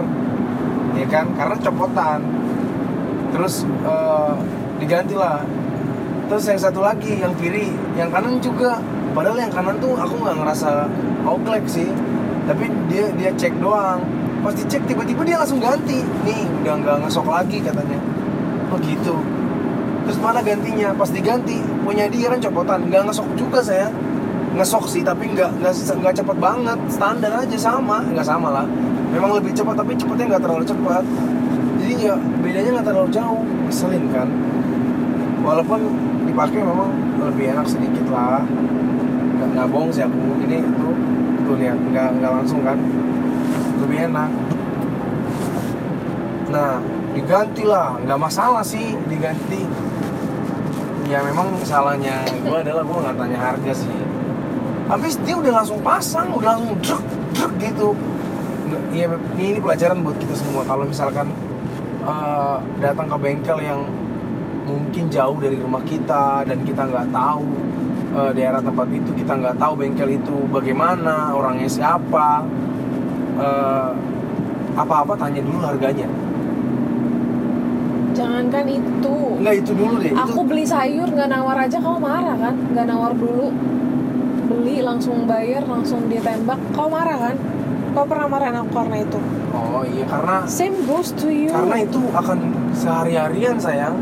ya 0.96 1.08
kan? 1.12 1.28
Karena 1.36 1.60
copotan. 1.60 2.24
Terus 3.36 3.68
eh, 3.68 4.34
diganti 4.80 5.20
lah. 5.20 5.44
Terus 6.32 6.48
yang 6.48 6.56
satu 6.56 6.80
lagi 6.80 7.20
yang 7.20 7.36
kiri 7.36 7.68
yang 8.00 8.16
kanan 8.16 8.40
juga. 8.40 8.80
Padahal 9.12 9.36
yang 9.36 9.52
kanan 9.52 9.76
tuh 9.84 9.92
aku 10.00 10.24
nggak 10.24 10.40
ngerasa 10.40 10.88
outlek 11.28 11.68
sih. 11.68 11.92
Tapi 12.48 12.72
dia 12.88 13.12
dia 13.12 13.36
cek 13.36 13.60
doang. 13.60 14.00
Pas 14.40 14.56
dicek 14.56 14.88
tiba-tiba 14.88 15.20
dia 15.28 15.36
langsung 15.36 15.60
ganti. 15.60 16.00
Nih 16.24 16.48
udah 16.64 16.80
nggak 16.80 16.96
ngesok 17.04 17.28
lagi 17.28 17.60
katanya. 17.60 18.00
Oh 18.72 18.80
gitu 18.80 19.20
terus 20.08 20.20
mana 20.24 20.40
gantinya? 20.40 20.96
Pas 20.96 21.12
diganti 21.12 21.60
punya 21.84 22.08
dia 22.08 22.32
kan 22.32 22.40
copotan. 22.40 22.88
Nggak 22.88 23.12
ngesok 23.12 23.28
juga 23.36 23.60
saya. 23.60 23.92
Ngesok 24.56 24.88
sih 24.88 25.04
tapi 25.04 25.36
nggak 25.36 25.60
nggak 26.00 26.16
cepet 26.16 26.38
banget. 26.40 26.80
Standar 26.88 27.44
aja 27.44 27.58
sama. 27.60 28.02
Nggak 28.08 28.26
sama 28.26 28.50
lah. 28.50 28.66
Memang 29.12 29.36
lebih 29.36 29.52
cepat 29.52 29.76
tapi 29.76 30.00
cepetnya 30.00 30.36
nggak 30.36 30.44
terlalu 30.44 30.66
cepat 30.68 31.04
jadi 31.88 32.12
ya 32.12 32.16
bedanya 32.44 32.70
nggak 32.76 32.88
terlalu 32.92 33.10
jauh. 33.16 33.44
Ngeselin 33.64 34.06
kan. 34.12 34.28
Walaupun 35.40 35.80
dipakai 36.28 36.60
memang 36.60 36.92
lebih 37.16 37.56
enak 37.56 37.64
sedikit 37.64 38.12
lah. 38.12 38.44
Nggak 39.40 39.72
nggak 39.72 39.96
sih 39.96 40.04
aku. 40.04 40.24
Ini 40.44 40.68
tuh 40.76 40.94
tuh 41.48 41.56
lihat 41.56 41.80
nggak 41.80 42.10
nggak 42.20 42.32
langsung 42.44 42.60
kan. 42.68 42.76
Lebih 43.80 44.12
enak. 44.12 44.30
Nah 46.52 46.84
diganti 47.16 47.64
lah. 47.64 47.96
Nggak 48.04 48.20
masalah 48.20 48.64
sih 48.68 49.00
diganti 49.08 49.64
ya 51.08 51.24
memang 51.24 51.56
salahnya 51.64 52.28
gue 52.28 52.58
adalah 52.60 52.84
gue 52.84 52.98
nggak 53.00 53.16
tanya 53.16 53.40
harga 53.40 53.72
sih. 53.74 53.92
Habis 54.88 55.20
dia 55.24 55.36
udah 55.36 55.64
langsung 55.64 55.80
pasang 55.84 56.32
udah 56.36 56.56
langsung 56.56 56.76
druk 56.84 57.04
druk 57.36 57.54
gitu. 57.64 57.90
Ya 58.92 59.08
ini 59.40 59.60
pelajaran 59.60 60.04
buat 60.04 60.20
kita 60.20 60.36
semua. 60.36 60.68
Kalau 60.68 60.84
misalkan 60.84 61.32
eh, 62.04 62.58
datang 62.84 63.08
ke 63.08 63.18
bengkel 63.20 63.60
yang 63.64 63.82
mungkin 64.68 65.08
jauh 65.08 65.40
dari 65.40 65.56
rumah 65.56 65.80
kita 65.88 66.44
dan 66.44 66.60
kita 66.68 66.84
nggak 66.84 67.08
tahu 67.16 67.48
eh, 68.20 68.32
daerah 68.36 68.60
tempat 68.60 68.88
itu 68.92 69.10
kita 69.16 69.34
nggak 69.40 69.56
tahu 69.56 69.74
bengkel 69.80 70.10
itu 70.12 70.36
bagaimana 70.52 71.32
orangnya 71.32 71.72
siapa 71.72 72.44
eh, 73.40 73.92
apa-apa 74.76 75.16
tanya 75.16 75.42
dulu 75.42 75.64
harganya 75.64 76.06
jangankan 78.18 78.66
itu. 78.66 79.16
Nggak 79.38 79.56
itu 79.62 79.72
dulu 79.78 79.96
deh. 80.02 80.12
Itu 80.12 80.18
aku 80.18 80.40
beli 80.50 80.66
sayur 80.66 81.08
nggak 81.14 81.30
nawar 81.30 81.58
aja 81.62 81.78
kamu 81.78 82.00
marah 82.02 82.38
kan? 82.42 82.56
Nggak 82.74 82.86
nawar 82.90 83.14
dulu. 83.14 83.48
Beli 84.50 84.82
langsung 84.82 85.30
bayar 85.30 85.64
langsung 85.70 86.10
ditembak 86.10 86.58
kau 86.74 86.90
marah 86.90 87.18
kan? 87.30 87.36
Kau 87.94 88.06
pernah 88.06 88.28
marahin 88.30 88.58
aku 88.58 88.72
karena 88.74 88.98
itu? 89.06 89.20
Oh 89.54 89.82
iya 89.86 90.06
karena 90.06 90.38
same 90.46 90.78
goes 90.86 91.14
to 91.14 91.30
you. 91.30 91.50
karena 91.50 91.86
itu 91.86 92.02
akan 92.14 92.40
sehari-harian 92.74 93.58
sayang. 93.62 93.96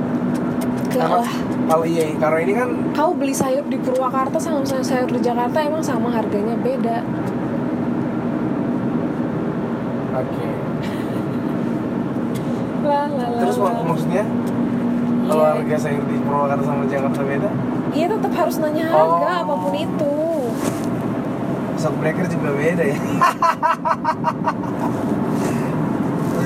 Karena 0.91 1.23
kalau 1.67 1.83
iya 1.83 2.15
karena 2.15 2.39
ini 2.39 2.53
kan 2.55 2.69
kau 2.95 3.11
beli 3.11 3.35
sayur 3.35 3.67
di 3.67 3.75
Purwakarta 3.79 4.39
sama 4.39 4.63
sayur 4.63 5.11
di 5.11 5.19
Jakarta 5.19 5.59
emang 5.59 5.83
sama 5.83 6.11
harganya 6.11 6.55
beda. 6.59 7.03
Oke. 10.15 10.47
lah 10.47 10.54
lah 12.85 13.05
terus 13.35 13.57
mak- 13.57 13.83
maksudnya 13.83 14.23
kalau 15.25 15.43
Iya. 15.43 15.51
harga 15.57 15.77
sayur 15.79 16.03
di 16.05 16.15
Purwakarta 16.19 16.63
sama 16.63 16.83
Jakarta 16.85 17.21
beda? 17.23 17.49
Iya 17.91 18.05
tetap 18.11 18.31
harus 18.35 18.55
nanya 18.57 18.85
harga 18.87 19.01
Oh. 19.33 19.41
apa 19.41 19.53
pun 19.57 19.73
itu. 19.73 20.13
Shock 21.75 21.95
breaker 21.97 22.25
juga 22.27 22.49
beda 22.51 22.83
ya. 22.85 22.97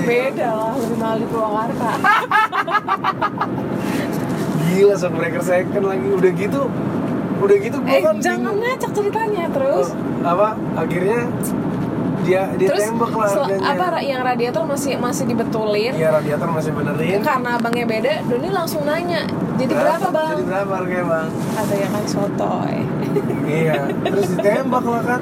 Beda 0.01 0.47
lah 0.49 0.73
lebih 0.73 0.97
mahal 0.97 1.17
di 1.17 1.27
Purwakarta. 1.27 1.89
Gila 4.65 4.95
shock 4.95 5.13
breaker 5.13 5.43
second 5.43 5.85
lagi. 5.85 6.07
Udah 6.09 6.31
gitu 6.31 6.61
udah 7.39 7.55
gitu 7.57 7.77
gua 7.79 7.87
eh 7.89 8.01
kan 8.01 8.15
jangan 8.19 8.51
bingung. 8.51 8.59
ngacak 8.65 8.91
ceritanya 8.91 9.43
terus. 9.49 9.87
Oh, 9.87 10.27
apa? 10.27 10.47
Akhirnya 10.75 11.19
dia 12.29 12.43
dia 12.55 12.67
terus 12.69 12.85
tembak 12.85 13.13
lah 13.17 13.29
harganya. 13.33 13.73
apa 13.73 13.99
yang 14.05 14.21
radiator 14.21 14.63
masih 14.69 14.93
masih 15.01 15.23
dibetulin? 15.25 15.93
Iya 15.97 16.09
radiator 16.13 16.49
masih 16.53 16.71
benerin. 16.77 17.19
Karena 17.25 17.49
abangnya 17.57 17.85
beda 17.89 18.13
Doni 18.29 18.49
langsung 18.53 18.81
nanya 18.85 19.25
jadi 19.57 19.73
berapa 19.73 20.07
bang? 20.13 20.29
jadi 20.37 20.45
berapa 20.45 20.73
harganya 20.77 21.05
bang? 21.09 21.27
Katanya 21.57 21.87
kan 21.89 22.03
sotoy. 22.05 22.75
Iya 23.49 23.73
terus 24.05 24.27
ditembak 24.37 24.85
lah 24.85 25.03
kan. 25.03 25.21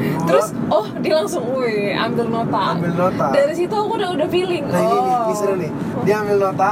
Terus 0.00 0.46
oh 0.72 0.86
dia 1.04 1.14
langsung 1.20 1.44
wih 1.52 1.92
ambil 1.92 2.26
nota. 2.32 2.62
Ambil 2.80 2.94
nota. 2.96 3.26
Dari 3.36 3.52
situ 3.52 3.74
aku 3.76 3.92
udah 4.00 4.10
udah 4.16 4.28
feeling 4.32 4.64
nah 4.64 4.80
ini 4.80 4.96
oh 4.96 5.20
ini 5.28 5.34
seru 5.36 5.54
nih. 5.60 5.70
dia 6.08 6.14
ambil 6.24 6.36
nota 6.40 6.70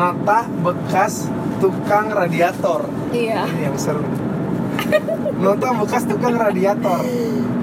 nota 0.00 0.38
bekas 0.64 1.28
tukang 1.60 2.08
radiator. 2.08 2.88
Iya. 3.12 3.44
Ini 3.52 3.62
yang 3.68 3.76
seru. 3.76 4.04
Nota 5.44 5.76
bekas 5.76 6.08
tukang 6.08 6.40
radiator 6.40 7.04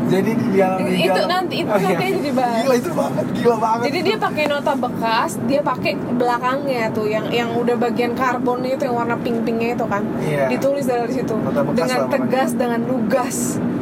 jadi 0.07 0.31
di 0.31 0.47
dalam 0.53 0.79
di 0.79 0.91
Itu 0.97 1.11
dalam- 1.13 1.29
nanti- 1.29 1.57
itu 1.57 1.67
Oh, 1.67 1.77
iya. 1.77 1.87
nanti 1.89 2.05
aja 2.07 2.19
dibahas. 2.21 2.61
gila 2.61 2.75
itu 2.75 2.91
banget 2.91 3.25
gila 3.33 3.55
banget. 3.57 3.83
Jadi 3.85 3.99
dia 4.01 4.17
pakai 4.17 4.43
nota 4.45 4.73
bekas 4.73 5.31
dia 5.43 5.61
pakai 5.61 5.91
belakangnya 6.13 6.83
tuh 6.89 7.05
yang 7.05 7.25
yang 7.29 7.49
udah 7.53 7.75
bagian 7.75 8.11
karbonnya 8.13 8.71
itu 8.73 8.83
yang 8.83 8.95
warna 8.95 9.15
pink 9.17 9.43
pinknya 9.43 9.69
itu 9.73 9.85
kan. 9.85 10.03
Iya. 10.19 10.47
ditulis 10.47 10.85
dari 10.85 11.11
situ. 11.13 11.35
Dengan 11.73 12.01
tegas 12.07 12.49
dengan 12.53 12.81
lugas. 12.83 13.37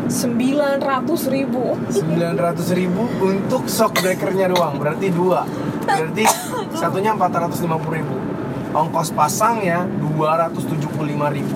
Sembilan 0.06 0.78
ratus 0.80 1.22
ribu. 1.28 1.74
900 1.90 2.70
ribu 2.72 3.10
untuk 3.20 3.66
shock 3.66 3.98
breakernya 3.98 4.46
doang 4.48 4.78
berarti 4.78 5.10
dua. 5.10 5.50
Berarti 5.82 6.26
satunya 6.80 7.12
450 7.12 7.66
ribu. 7.92 8.14
Ongkos 8.72 9.10
pasangnya 9.12 9.88
275 10.04 10.86
ribu 11.32 11.56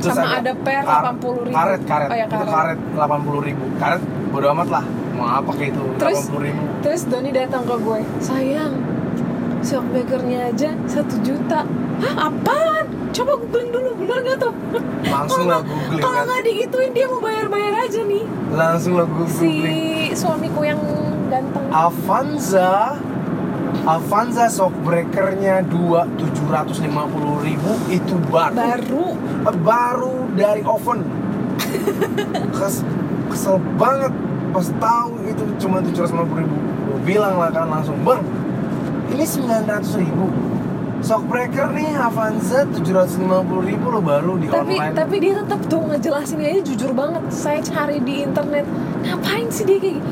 Sama 0.00 0.38
ada 0.38 0.52
per 0.54 0.82
80.000. 0.82 1.50
karet 1.50 1.80
karet 1.82 2.08
Oh, 2.08 2.14
ya, 2.14 2.24
itu 2.24 2.34
karet. 2.34 2.48
karet 2.48 2.78
80 2.94 3.42
ribu 3.44 3.64
karet 3.76 4.02
bodo 4.28 4.46
amat 4.52 4.68
lah 4.70 4.84
mau 5.12 5.26
apa 5.34 5.50
kayak 5.52 5.72
itu 5.72 5.82
Terus? 5.96 6.18
80 6.26 6.46
ribu 6.46 6.62
terus 6.78 7.02
Doni 7.04 7.30
datang 7.30 7.62
ke 7.62 7.74
gue 7.76 7.98
sayang 8.20 8.72
shockbreakernya 9.60 10.40
aja 10.48 10.70
satu 10.84 11.16
juta 11.20 11.66
Hah 11.98 12.30
apaan? 12.30 12.86
Coba 13.10 13.34
googling 13.36 13.74
dulu, 13.74 13.90
bener 13.98 14.18
gak 14.22 14.38
tuh? 14.38 14.54
Langsung 15.10 15.44
lah 15.44 15.58
googling, 15.60 15.98
Kalau 15.98 16.14
kan? 16.14 16.26
nggak 16.28 16.42
digituin 16.44 16.90
dia 16.92 17.06
mau 17.06 17.18
bayar-bayar 17.18 17.74
aja 17.80 18.00
nih 18.04 18.22
langsung 18.48 18.92
lo 18.94 19.04
gue 19.04 19.26
Si 19.26 19.42
googling 19.42 20.14
suamiku 20.14 20.60
yang 20.62 20.78
ganteng 21.26 21.64
Avanza 21.68 22.94
Avanza 23.86 24.50
shock 24.50 24.74
breakernya 24.82 25.62
2 25.66 26.18
750 26.18 27.46
ribu 27.46 27.72
itu 27.92 28.14
baru. 28.32 28.54
Baru? 28.56 29.06
Baru 29.62 30.14
dari 30.34 30.62
oven. 30.66 31.04
Kes, 32.58 32.82
kesel 33.30 33.60
banget. 33.76 34.12
Pas 34.48 34.66
tahu 34.80 35.12
itu 35.28 35.44
cuma 35.60 35.84
750 35.84 36.40
ribu. 36.42 36.56
Gue 36.88 36.98
bilang 37.04 37.36
lah 37.36 37.52
kan 37.52 37.68
langsung 37.68 38.00
bang 38.02 38.24
ini 39.12 39.24
900 39.24 40.02
ribu. 40.02 40.26
Shockbreaker 40.98 41.70
nih 41.78 41.94
Avanza 41.94 42.66
750 42.74 43.22
ribu 43.70 43.86
lo 43.86 44.02
baru 44.02 44.34
di 44.34 44.50
tapi 44.50 44.74
online. 44.74 44.98
tapi 44.98 45.16
dia 45.22 45.38
tetap 45.38 45.62
tuh 45.70 45.86
ngejelasin 45.86 46.42
aja 46.42 46.60
jujur 46.66 46.90
banget. 46.90 47.22
Saya 47.30 47.62
cari 47.62 48.02
di 48.02 48.26
internet 48.26 48.66
ngapain 49.06 49.46
sih 49.46 49.62
dia 49.62 49.78
kayak 49.78 50.02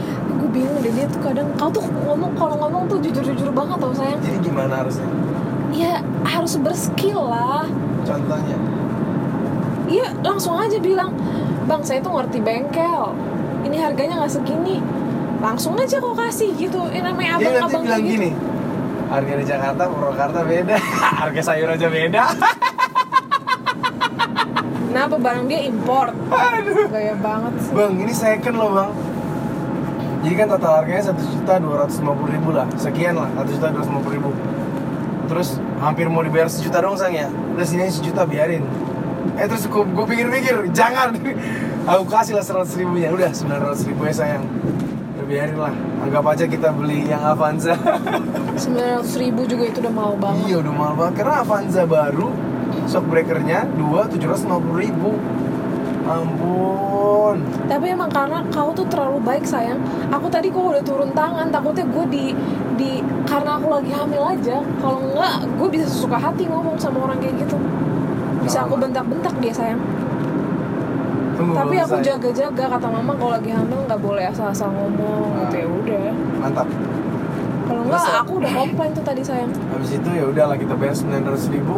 bingung 0.57 0.81
deh 0.81 0.93
dia 0.97 1.07
tuh 1.13 1.21
kadang 1.21 1.49
kau 1.61 1.69
tuh 1.69 1.85
ngomong 1.85 2.33
kalau 2.33 2.57
ngomong 2.65 2.89
tuh 2.89 2.97
jujur 3.05 3.21
jujur 3.21 3.53
banget 3.53 3.77
tau 3.77 3.93
sayang. 3.93 4.21
Jadi 4.25 4.39
gimana 4.41 4.75
harusnya? 4.81 5.09
Ya 5.77 6.01
harus 6.25 6.57
berskill 6.57 7.21
lah. 7.21 7.69
Contohnya? 8.09 8.57
Iya 9.87 10.09
langsung 10.25 10.57
aja 10.57 10.81
bilang 10.81 11.13
bang 11.69 11.83
saya 11.85 12.01
tuh 12.01 12.17
ngerti 12.17 12.41
bengkel. 12.41 13.13
Ini 13.69 13.77
harganya 13.77 14.25
nggak 14.25 14.33
segini. 14.33 14.81
Langsung 15.45 15.77
aja 15.77 16.01
kau 16.01 16.17
kasih 16.17 16.57
gitu. 16.57 16.89
Ini 16.89 17.05
namanya 17.05 17.37
dia 17.37 17.53
nanti 17.53 17.61
abang-abang 17.61 17.85
bilang 17.85 18.05
gitu. 18.09 18.13
gini 18.17 18.31
harga 19.07 19.33
di 19.39 19.45
Jakarta 19.47 19.83
Purwakarta 19.87 20.41
beda. 20.43 20.77
Harga 21.23 21.43
sayur 21.43 21.69
aja 21.71 21.87
beda. 21.87 22.25
Kenapa 24.91 25.17
barang 25.21 25.47
dia 25.47 25.61
import? 25.69 26.17
Aduh. 26.33 26.89
Gaya 26.89 27.15
banget 27.21 27.53
sih. 27.61 27.73
Bang, 27.77 28.01
ini 28.01 28.13
second 28.17 28.57
loh 28.57 28.71
bang. 28.73 28.91
Jadi 30.27 30.43
kan 30.43 30.51
total 30.51 30.83
harganya 30.83 31.07
satu 31.07 31.23
juta 31.23 31.55
dua 31.63 31.87
ratus 31.87 32.03
lima 32.03 32.19
puluh 32.19 32.35
ribu 32.35 32.51
lah, 32.51 32.67
sekian 32.75 33.15
lah, 33.15 33.31
satu 33.31 33.47
juta 33.47 33.67
dua 33.71 33.79
ratus 33.79 33.91
lima 33.95 34.01
puluh 34.03 34.15
ribu. 34.19 34.31
Terus 35.31 35.49
hampir 35.79 36.11
mau 36.11 36.19
dibayar 36.27 36.51
sejuta 36.51 36.83
dong 36.83 36.99
sang 36.99 37.15
ya, 37.15 37.31
udah 37.31 37.63
sini 37.63 37.87
sejuta 37.87 38.27
biarin. 38.27 38.67
Eh 39.39 39.47
terus 39.47 39.71
gue, 39.71 39.83
gue 39.87 40.07
pikir-pikir, 40.11 40.75
jangan. 40.75 41.15
Aku 41.95 42.11
kasih 42.11 42.35
lah 42.35 42.43
seratus 42.43 42.75
ribunya, 42.75 43.15
udah 43.15 43.31
sembilan 43.31 43.71
ratus 43.71 43.87
ribu 43.87 44.03
ya 44.03 44.15
sayang. 44.19 44.43
Udah 45.15 45.27
biarin 45.31 45.59
lah, 45.63 45.75
anggap 46.03 46.27
aja 46.27 46.45
kita 46.51 46.75
beli 46.75 47.07
yang 47.07 47.23
Avanza. 47.23 47.79
900 48.67 49.07
ribu 49.23 49.47
juga 49.47 49.71
itu 49.71 49.79
udah 49.79 49.95
mau 49.95 50.19
banget. 50.19 50.51
iya 50.51 50.57
udah 50.59 50.73
mahal 50.75 50.95
banget, 50.99 51.15
karena 51.23 51.35
Avanza 51.47 51.83
baru, 51.87 52.35
shock 52.91 53.07
breakernya 53.07 53.71
dua 53.79 54.11
tujuh 54.11 54.27
ratus 54.27 54.43
lima 54.43 54.59
puluh 54.59 54.79
ribu. 54.91 55.11
Ampun. 56.07 57.37
Tapi 57.67 57.87
emang 57.91 58.11
karena 58.11 58.39
kau 58.55 58.71
tuh 58.71 58.87
terlalu 58.87 59.19
baik 59.27 59.43
sayang. 59.43 59.83
Aku 60.15 60.31
tadi 60.31 60.55
kok 60.55 60.63
udah 60.63 60.83
turun 60.87 61.11
tangan, 61.11 61.51
takutnya 61.51 61.83
gue 61.83 62.05
di 62.09 62.25
di 62.79 63.03
karena 63.27 63.59
aku 63.59 63.67
lagi 63.75 63.91
hamil 63.91 64.23
aja. 64.23 64.63
Kalau 64.79 64.99
enggak, 65.03 65.43
gue 65.45 65.69
bisa 65.75 65.87
suka 65.91 66.15
hati 66.15 66.47
ngomong 66.47 66.79
sama 66.79 67.11
orang 67.11 67.19
kayak 67.19 67.43
gitu. 67.43 67.59
Bisa 68.47 68.63
aku 68.63 68.79
bentak-bentak 68.79 69.35
dia 69.43 69.51
sayang. 69.51 69.83
Tunggu, 71.37 71.53
Tapi 71.53 71.77
aku 71.77 72.01
jaga-jaga 72.01 72.65
kata 72.65 72.89
mama 72.89 73.13
kalau 73.13 73.37
lagi 73.37 73.53
hamil 73.53 73.85
nggak 73.85 74.01
boleh 74.01 74.25
asal-asal 74.31 74.73
ngomong 74.73 75.45
gitu 75.45 75.57
ya 75.61 75.69
udah. 75.69 76.07
Mantap. 76.41 76.69
Kalau 77.67 77.83
enggak 77.83 78.05
aku 78.23 78.33
udah 78.39 78.53
komplain 78.55 78.91
tuh 78.95 79.05
tadi 79.05 79.23
sayang. 79.27 79.51
Habis 79.75 79.91
itu 79.99 80.09
ya 80.15 80.25
udahlah 80.31 80.57
kita 80.57 80.79
bayar 80.79 80.95
sembilan 80.95 81.23
ratus 81.35 81.51
ribu. 81.51 81.77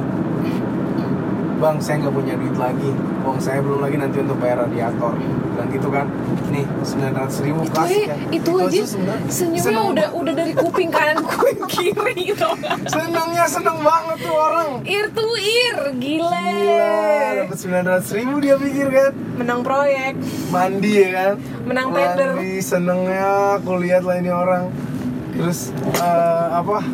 Bang, 1.58 1.82
saya 1.82 2.06
nggak 2.06 2.14
punya 2.14 2.34
duit 2.38 2.54
lagi. 2.54 2.90
Uang 3.26 3.42
saya 3.42 3.58
belum 3.58 3.82
lagi 3.82 3.98
nanti 3.98 4.22
untuk 4.22 4.38
bayar 4.38 4.62
radiator. 4.62 5.10
Dan 5.58 5.66
gitu 5.74 5.90
kan, 5.90 6.06
nih 6.54 6.62
sembilan 6.86 7.12
ratus 7.18 7.36
ribu 7.42 7.66
Itu 7.66 7.74
kasih 7.74 7.98
ya, 7.98 8.14
kan. 8.14 8.18
itu 8.30 8.50
aja 8.62 8.82
senyumnya 9.26 9.62
seneng 9.66 9.86
udah 9.90 10.06
udah 10.14 10.32
dari 10.38 10.52
kuping 10.54 10.86
kanan 10.86 11.18
kuping 11.26 11.58
kiri 11.66 12.14
gitu. 12.30 12.46
Senengnya 12.86 13.42
seneng 13.50 13.82
banget 13.82 14.22
tuh 14.22 14.34
orang. 14.38 14.68
Ear 14.86 15.10
to 15.10 15.26
ear, 15.34 15.78
gile. 15.98 16.30
Gila, 16.30 16.94
dapat 17.42 17.56
sembilan 17.58 17.84
ratus 17.90 18.10
ribu 18.14 18.34
dia 18.38 18.54
pikir 18.54 18.86
kan. 18.86 19.12
Menang 19.34 19.60
proyek. 19.66 20.14
Mandi 20.54 20.92
ya 20.94 21.10
kan. 21.10 21.32
Menang 21.66 21.86
tender. 21.90 22.30
Mandi 22.38 22.52
senengnya, 22.62 23.58
aku 23.58 23.82
lihat 23.82 24.06
lah 24.06 24.14
ini 24.14 24.30
orang. 24.30 24.70
Terus 25.34 25.74
eh, 25.98 26.46
apa? 26.54 26.86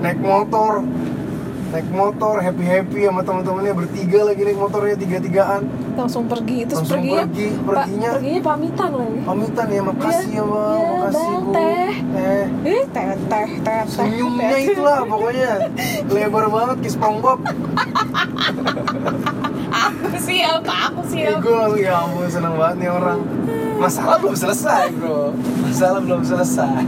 Naik 0.00 0.24
motor, 0.24 0.80
naik 1.70 1.86
motor 1.88 2.34
happy 2.36 2.64
happy 2.64 3.00
sama 3.04 3.22
teman-temannya 3.22 3.72
bertiga 3.72 4.20
lagi 4.24 4.42
naik 4.42 4.58
motornya 4.58 4.96
tiga 4.96 5.18
tigaan. 5.18 5.62
langsung 5.92 6.24
pergi 6.24 6.64
terus 6.64 6.82
Langsung 6.82 6.98
perginya 6.98 7.22
pergi, 7.22 7.46
pa- 7.46 7.62
perginya. 7.62 8.10
perginya 8.12 8.40
pamitan 8.42 8.90
lagi. 8.92 9.18
pamitan 9.22 9.66
ya 9.68 9.82
makasih 9.82 10.30
ya 10.30 10.42
bang 10.42 10.70
Iya, 10.72 10.88
makasih 10.90 11.14
Bang, 11.28 11.38
bu. 11.40 11.52
teh. 11.52 11.90
eh 12.10 12.44
eh 12.64 12.82
teh 12.86 13.06
teh 13.06 13.14
teh 13.28 13.48
teh. 13.60 13.82
Senyumnya 13.86 14.48
teh. 14.50 14.60
itulah 14.66 14.98
pokoknya. 15.04 15.52
Lebar 16.08 16.44
banget 16.48 16.76
kayak 16.80 16.92
SpongeBob 16.92 17.38
aku 19.70 20.16
siap 20.18 20.62
aku 20.64 21.00
eh, 21.00 21.06
siap. 21.06 21.38
Gue 21.38 21.54
langsung 21.54 21.80
ya 21.80 21.94
ampun 21.96 22.26
seneng 22.26 22.54
banget 22.56 22.76
nih 22.78 22.90
orang. 22.90 23.18
Masalah 23.76 24.16
belum 24.18 24.36
selesai 24.36 24.84
bro. 24.92 25.32
Masalah 25.62 26.00
belum 26.00 26.22
selesai. 26.22 26.82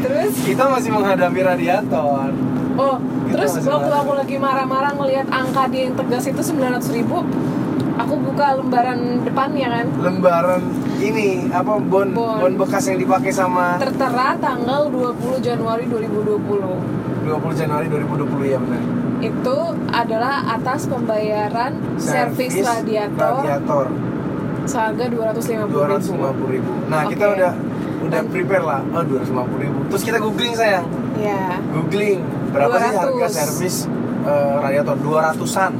Terus? 0.00 0.32
Kita 0.42 0.64
masih 0.66 0.90
menghadapi 0.90 1.40
radiator 1.40 2.30
oh 2.76 2.96
Kita 2.98 3.34
terus 3.34 3.52
waktu 3.62 3.92
aku 3.92 4.12
lagi 4.14 4.36
marah-marah 4.36 4.92
ngelihat 4.94 5.26
angka 5.28 5.70
dia 5.70 5.88
yang 5.88 5.94
tegas 5.94 6.24
itu 6.26 6.42
900 6.42 6.96
ribu 6.96 7.22
aku 7.94 8.14
buka 8.20 8.58
lembaran 8.58 9.22
depannya 9.22 9.68
kan 9.70 9.86
lembaran 10.02 10.62
ini 10.98 11.46
apa 11.48 11.78
bon 11.78 12.10
Bon. 12.10 12.38
bon, 12.42 12.52
bekas 12.58 12.90
yang 12.90 12.98
dipakai 12.98 13.30
sama 13.30 13.78
tertera 13.78 14.34
tanggal 14.38 14.90
20 14.90 15.38
Januari 15.38 15.86
2020 15.86 17.24
20 17.24 17.60
Januari 17.60 17.86
2020 17.86 18.52
ya 18.52 18.58
benar 18.58 18.82
itu 19.22 19.58
adalah 19.88 20.44
atas 20.52 20.84
pembayaran 20.84 21.72
servis 21.96 22.58
radiator 22.60 23.40
radiator 23.40 23.86
seharga 24.64 25.04
250 25.06 25.60
ribu 25.60 25.76
250 25.76 26.56
ribu. 26.56 26.72
Nah 26.88 27.04
kita 27.04 27.24
Oke. 27.28 27.36
udah 27.36 27.52
udah 28.04 28.20
prepare 28.28 28.64
lah. 28.64 28.80
Oh 28.92 29.04
250 29.04 29.60
ribu. 29.60 29.78
Terus 29.92 30.02
kita 30.02 30.18
googling 30.20 30.56
sayang. 30.56 30.88
ya 31.20 31.60
Googling 31.68 32.24
berapa 32.54 32.76
sih 32.78 32.92
200. 32.94 33.02
harga 33.02 33.26
servis 33.28 33.76
eh, 34.24 34.54
radiator 34.62 34.96
200-an. 35.02 35.72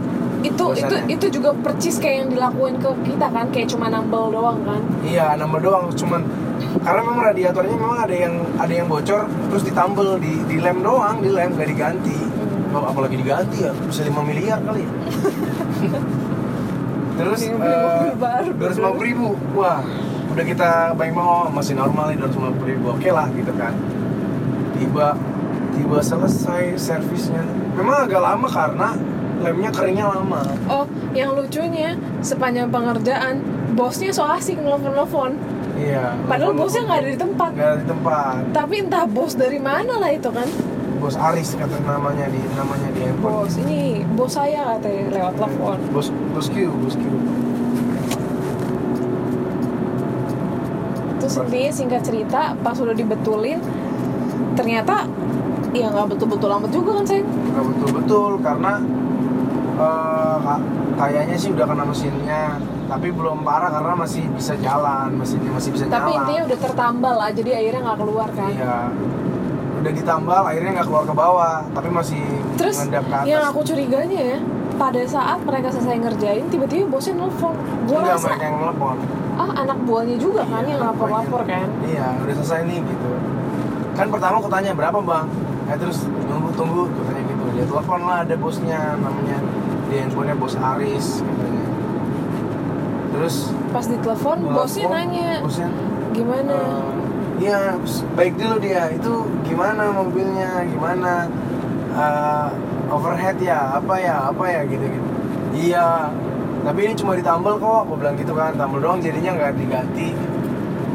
itu 0.45 0.65
itu 0.77 0.97
itu 1.09 1.27
juga 1.41 1.57
percis 1.57 1.97
kayak 1.97 2.17
yang 2.21 2.29
dilakuin 2.37 2.77
ke 2.77 2.91
kita 3.09 3.33
kan 3.33 3.49
kayak 3.49 3.65
cuma 3.73 3.89
nambel 3.89 4.29
doang 4.29 4.61
kan 4.69 4.77
Iya 5.01 5.41
nambah 5.41 5.61
doang. 5.65 5.89
Cuman 5.97 6.21
karena 6.85 7.01
memang 7.01 7.25
radiatornya 7.33 7.77
memang 7.81 7.99
ada 8.05 8.13
yang 8.13 8.35
ada 8.61 8.69
yang 8.69 8.85
bocor 8.85 9.25
terus 9.25 9.65
ditambel 9.65 10.21
di 10.21 10.45
di 10.45 10.61
lem 10.61 10.85
doang 10.85 11.25
di 11.25 11.33
lem 11.33 11.57
gak 11.57 11.65
diganti. 11.65 12.19
Hmm. 12.21 12.85
Apalagi 12.93 13.17
diganti 13.17 13.65
ya 13.65 13.73
bisa 13.73 14.05
5 14.05 14.21
miliar 14.21 14.61
kali 14.61 14.85
ya. 14.85 14.91
terus 17.15 17.41
baru. 18.19 18.51
dua 18.59 18.69
ratus 18.75 19.03
ribu 19.03 19.39
wah 19.55 19.81
udah 20.35 20.45
kita 20.45 20.71
baik 20.99 21.15
mau 21.15 21.47
masih 21.47 21.79
normal 21.79 22.11
nih 22.11 22.19
dua 22.19 22.27
ratus 22.27 22.67
ribu 22.67 22.87
oke 22.91 23.11
lah 23.15 23.27
gitu 23.31 23.53
kan 23.55 23.75
tiba 24.75 25.15
tiba 25.75 25.99
selesai 26.01 26.79
servisnya. 26.79 27.43
Memang 27.75 28.07
agak 28.07 28.23
lama 28.23 28.47
karena 28.47 28.89
lemnya 29.43 29.71
keringnya 29.75 30.07
lama. 30.09 30.41
Oh 30.71 30.87
yang 31.13 31.35
lucunya 31.37 31.99
sepanjang 32.25 32.71
pengerjaan 32.73 33.43
bosnya 33.75 34.15
so 34.15 34.25
asik 34.25 34.57
nelfon-nelfon. 34.63 35.37
Iya 35.75 36.15
padahal 36.31 36.55
nelfon- 36.55 36.61
bosnya 36.65 36.83
nggak 36.87 37.01
ada 37.03 37.11
di 37.11 37.19
tempat. 37.19 37.51
Nggak 37.53 37.69
ada 37.69 37.79
di 37.83 37.87
tempat. 37.91 38.41
Tapi 38.55 38.75
entah 38.81 39.05
bos 39.05 39.33
dari 39.35 39.59
mana 39.59 39.95
lah 39.99 40.11
itu 40.15 40.31
kan. 40.31 40.49
Bos 41.03 41.21
Aris 41.21 41.53
kata 41.59 41.77
namanya 41.85 42.31
di 42.33 42.41
namanya 42.57 42.89
di 42.95 43.01
handphone. 43.05 43.45
Bos 43.45 43.55
ini 43.61 44.07
bos 44.17 44.33
saya 44.33 44.79
katanya 44.79 45.03
lewat 45.13 45.35
telepon. 45.37 45.79
Bos 45.93 46.09
bos 46.33 46.47
Q 46.49 46.57
bos 46.81 46.97
Q. 46.97 47.05
Terus 51.21 51.35
intinya 51.41 51.73
singkat 51.73 52.03
cerita 52.05 52.53
pas 52.61 52.77
udah 52.77 52.93
dibetulin 52.93 53.57
ternyata 54.55 55.09
ya 55.75 55.87
nggak 55.91 56.07
betul-betul 56.09 56.51
amat 56.53 56.71
juga 56.71 56.91
kan 56.95 57.05
sayang 57.05 57.27
nggak 57.27 57.65
betul 57.67 57.89
betul 57.93 58.33
karena 58.39 58.73
eh, 59.77 60.37
ka- 60.41 60.65
kayaknya 60.97 61.37
sih 61.37 61.51
udah 61.51 61.67
kena 61.67 61.85
mesinnya 61.85 62.43
tapi 62.85 63.09
belum 63.11 63.43
parah 63.43 63.71
karena 63.73 63.95
masih 63.97 64.23
bisa 64.31 64.55
jalan 64.57 65.09
mesinnya 65.15 65.51
masih 65.51 65.71
bisa 65.73 65.85
tapi 65.87 65.99
nyala 66.07 66.19
intinya 66.21 66.43
udah 66.47 66.59
tertambal 66.61 67.15
lah 67.17 67.31
jadi 67.31 67.51
airnya 67.57 67.81
nggak 67.83 67.99
keluar 67.99 68.29
kan? 68.31 68.51
Iya. 68.51 68.79
Udah 69.75 69.93
ditambal 69.93 70.43
akhirnya 70.47 70.71
nggak 70.75 70.87
keluar 70.87 71.05
ke 71.05 71.15
bawah 71.15 71.57
tapi 71.71 71.89
masih 71.91 72.23
Terus 72.55 72.77
ke 72.79 72.95
atas. 72.95 73.25
yang 73.25 73.43
aku 73.43 73.61
curiganya 73.63 74.21
ya 74.37 74.39
pada 74.75 75.03
saat 75.05 75.39
mereka 75.43 75.69
selesai 75.71 75.97
ngerjain 75.99 76.45
tiba-tiba 76.49 76.87
bosnya 76.89 77.15
nelfon. 77.17 77.55
Gue 77.85 77.97
Enggak, 77.97 78.15
rasa 78.15 78.27
mereka 78.29 78.45
yang 78.45 78.57
nelfon. 78.61 78.97
Ah 79.35 79.51
anak 79.59 79.79
buahnya 79.83 80.17
juga 80.17 80.43
kan 80.45 80.63
Iya, 80.63 80.69
yang 80.69 80.81
anak 80.81 80.95
lapor-lapor 80.95 81.43
kan? 81.45 81.67
Iya 81.83 82.07
udah 82.21 82.35
selesai 82.39 82.61
nih 82.65 82.79
gitu. 82.85 83.11
Kan 83.95 84.07
pertama 84.09 84.35
aku 84.39 84.49
tanya 84.49 84.71
berapa 84.73 84.99
bang 85.01 85.27
eh 85.65 85.77
terus 85.81 85.99
tunggu 86.29 86.51
tunggu 86.53 86.83
katanya 86.93 87.23
gitu 87.25 87.45
dia 87.57 87.65
telepon 87.65 88.01
lah 88.05 88.19
ada 88.21 88.35
bosnya 88.37 88.81
namanya 89.01 89.39
di 89.89 89.95
handphonenya 89.97 90.37
bos 90.37 90.55
Aris 90.61 91.07
katanya 91.25 91.65
terus 93.15 93.35
pas 93.73 93.87
ditelepon 93.87 94.37
bosnya 94.45 94.87
nanya 94.91 95.31
bosnya 95.41 95.69
gimana 96.13 96.53
Eh, 96.55 96.93
Iya, 97.35 97.75
baik 98.15 98.39
dulu 98.39 98.63
dia. 98.63 98.95
Itu 98.95 99.27
gimana 99.43 99.91
mobilnya? 99.91 100.63
Gimana 100.71 101.27
eh, 101.91 102.49
overhead 102.95 103.35
ya? 103.43 103.75
Apa 103.75 103.99
ya? 103.99 104.31
Apa 104.31 104.45
ya 104.47 104.63
gitu 104.71 104.87
gitu. 104.87 105.09
Iya. 105.51 106.15
Tapi 106.63 106.79
ini 106.87 106.95
cuma 106.95 107.19
ditambal 107.19 107.59
kok. 107.59 107.91
Aku 107.91 107.99
bilang 107.99 108.15
gitu 108.15 108.39
kan. 108.39 108.55
Tambal 108.55 108.79
doang 108.79 109.03
jadinya 109.03 109.35
nggak 109.35 109.59
diganti. 109.59 110.15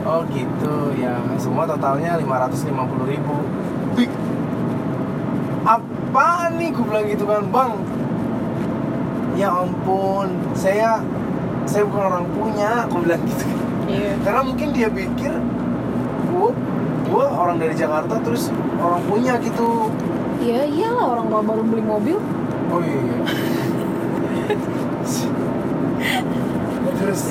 Oh 0.07 0.23
gitu 0.31 0.95
ya. 0.95 1.19
Semua 1.35 1.67
totalnya 1.67 2.15
550 2.15 2.71
ribu. 3.11 3.35
Apaan 6.09 6.57
nih? 6.57 6.73
Gue 6.73 6.83
bilang 6.89 7.05
gitu 7.05 7.23
kan, 7.29 7.45
bang. 7.53 7.73
Ya 9.37 9.53
ampun, 9.53 10.33
saya 10.57 11.05
saya 11.63 11.85
bukan 11.85 12.01
orang 12.01 12.25
punya. 12.33 12.89
Aku 12.89 13.05
bilang 13.05 13.21
gitu. 13.23 13.45
iya 13.87 14.17
Karena 14.25 14.41
mungkin 14.41 14.73
dia 14.73 14.89
pikir 14.89 15.31
gua 16.29 16.49
gua 17.09 17.25
orang 17.29 17.57
dari 17.57 17.73
Jakarta 17.73 18.21
terus 18.21 18.53
orang 18.77 19.01
punya 19.05 19.37
gitu. 19.41 19.89
ya 20.39 20.63
iyalah 20.63 21.19
orang 21.19 21.27
baru 21.27 21.43
baru 21.43 21.61
beli 21.67 21.83
mobil 21.83 22.17
Oh 22.69 22.79
iya. 22.79 23.27
terus 27.01 27.21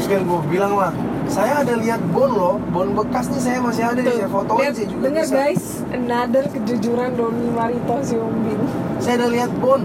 terus 0.00 0.16
kan 0.16 0.24
gua 0.24 0.40
bilang 0.48 0.72
lah, 0.80 0.96
saya 1.28 1.60
ada 1.60 1.76
lihat 1.76 2.00
bon 2.08 2.32
loh, 2.32 2.56
bon 2.72 2.96
bekas 2.96 3.28
nih 3.28 3.36
saya 3.36 3.60
masih 3.60 3.84
ada 3.84 4.00
nih, 4.00 4.16
saya 4.16 4.32
fotoin 4.32 4.64
lihat, 4.64 4.72
saya 4.72 4.88
juga 4.88 5.02
denger 5.04 5.24
bisa. 5.28 5.36
guys 5.36 5.64
another 5.92 6.44
kejujuran 6.48 7.10
Doni 7.20 7.48
Marito 7.52 7.96
si 8.00 8.16
Umbin 8.16 8.60
Saya 8.96 9.20
ada 9.20 9.28
lihat 9.28 9.52
bon. 9.60 9.84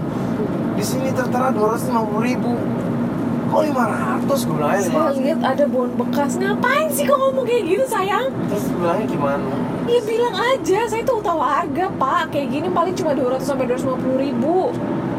di 0.72 0.80
sini 0.80 1.12
tertera 1.12 1.52
250 1.52 2.28
ribu. 2.32 2.52
Kok 3.52 3.60
500 3.60 4.24
gue 4.28 4.56
bilangnya 4.56 4.82
Saya 4.88 5.12
500 5.20 5.24
lihat 5.24 5.40
ada 5.44 5.64
bon 5.68 5.88
bekas. 6.00 6.30
Ngapain 6.40 6.88
sih 6.88 7.04
kok 7.04 7.16
ngomong 7.20 7.44
kayak 7.44 7.62
gitu 7.68 7.84
sayang? 7.84 8.32
terus 8.48 8.64
gue 8.72 8.80
bilangnya 8.80 9.06
gimana? 9.12 9.52
Ya 9.84 10.00
bilang 10.00 10.36
aja, 10.36 10.78
saya 10.88 11.02
tuh 11.04 11.20
tahu 11.20 11.40
harga 11.44 11.92
pak. 11.92 12.32
Kayak 12.32 12.48
gini 12.56 12.68
paling 12.72 12.96
cuma 12.96 13.12
200 13.12 13.44
sampai 13.44 13.68
250 13.68 14.24
ribu. 14.24 14.72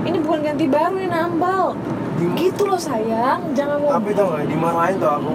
Ini 0.10 0.18
bukan 0.26 0.40
ganti 0.42 0.66
baru, 0.66 0.94
ini 0.98 1.10
nambal 1.10 1.78
Gitu 2.18 2.62
loh 2.66 2.82
sayang, 2.82 3.54
jangan 3.54 3.78
mau 3.78 3.94
tapi 3.94 4.10
tau 4.18 4.34
gak 4.34 4.50
dimarahin 4.50 4.98
tuh 4.98 5.12
aku. 5.12 5.34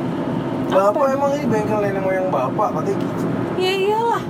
Apa? 0.72 0.90
Bapak 0.90 1.06
emang 1.14 1.30
ini 1.38 1.46
bengkel 1.46 1.78
nenek 1.78 2.02
moyang 2.02 2.28
bapak? 2.32 2.68
Katanya 2.74 2.96
gitu. 2.98 3.24
Ya 3.60 3.72
iyalah, 3.76 4.24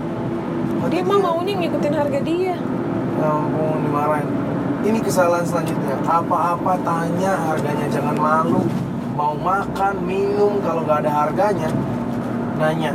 Kata 0.83 0.91
dia 0.91 1.03
mah 1.07 1.19
maunya 1.23 1.55
ngikutin 1.57 1.95
harga 1.95 2.21
dia. 2.27 2.57
Ya 3.17 3.27
ampun 3.31 3.79
dimarahin. 3.87 4.29
Ini 4.83 4.99
kesalahan 4.99 5.47
selanjutnya. 5.47 5.95
Apa-apa 6.11 6.75
tanya 6.83 7.39
harganya 7.39 7.87
Jangan 7.87 8.19
malu. 8.19 8.67
Mau 9.15 9.37
makan, 9.37 10.03
minum 10.03 10.57
Kalau 10.65 10.83
nggak 10.83 11.07
ada 11.07 11.13
harganya 11.13 11.71
Nanya. 12.59 12.91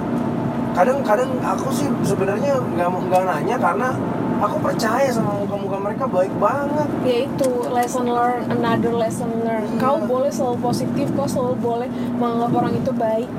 Kadang-kadang 0.75 1.31
aku 1.39 1.71
sih 1.71 1.87
sebenarnya 2.03 2.59
nggak 2.59 2.87
mau 2.91 3.01
nggak 3.07 3.23
nanya 3.23 3.55
Karena 3.55 3.89
aku 4.38 4.58
percaya 4.62 5.10
sama 5.10 5.34
muka-muka 5.41 5.78
mereka 5.82 6.06
baik 6.06 6.34
banget. 6.38 6.88
Ya 7.02 7.17
itu, 7.26 7.52
lesson 7.73 8.06
learn, 8.06 8.45
another 8.54 8.93
lesson 8.93 9.32
learn 9.41 9.65
Iya. 9.67 9.80
Kau 9.82 9.97
boleh 10.06 10.30
selalu 10.30 10.58
positif, 10.62 11.08
kau 11.17 11.26
selalu 11.30 11.56
boleh 11.60 11.89
menganggap 12.17 12.52
orang 12.54 12.73
itu 12.78 12.91
baik. 12.93 13.30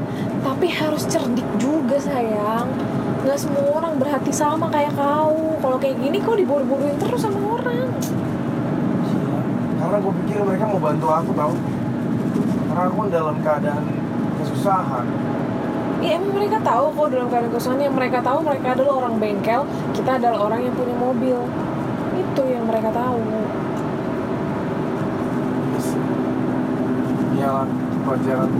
Tapi 0.42 0.66
harus 0.70 1.02
cerdik 1.06 1.46
juga 1.58 1.96
sayang. 1.98 2.66
Gak 3.26 3.38
semua 3.38 3.82
orang 3.82 3.98
berhati 3.98 4.32
sama 4.32 4.70
kayak 4.70 4.94
kau. 4.94 5.58
Kalau 5.58 5.76
kayak 5.78 5.98
gini 5.98 6.18
kau 6.22 6.38
dibodoh-bodohin 6.38 6.98
terus 6.98 7.22
sama 7.22 7.38
orang. 7.58 7.88
Karena 9.78 9.96
gue 10.02 10.12
pikir 10.24 10.38
mereka 10.42 10.64
mau 10.66 10.80
bantu 10.82 11.06
aku 11.10 11.30
tau? 11.34 11.54
Karena 12.68 12.82
aku 12.86 12.94
kan 13.02 13.08
dalam 13.10 13.36
keadaan 13.42 13.84
kesusahan 14.38 15.06
Ya 15.98 16.14
emang 16.14 16.30
mereka 16.30 16.62
tahu 16.62 16.94
kok 16.94 17.06
dalam 17.10 17.26
keadaan 17.26 17.50
kesusahan. 17.50 17.82
Yang 17.82 17.94
mereka 17.98 18.18
tahu 18.22 18.38
mereka 18.46 18.68
adalah 18.78 18.92
orang 19.02 19.14
bengkel, 19.18 19.60
kita 19.98 20.10
adalah 20.14 20.38
orang 20.46 20.60
yang 20.62 20.74
punya 20.78 20.94
mobil. 20.94 21.38
Itu 22.14 22.42
yang 22.46 22.64
mereka 22.70 22.90
tahu. 22.94 23.18
Iyalah, 27.38 27.70
pelajaran 28.02 28.50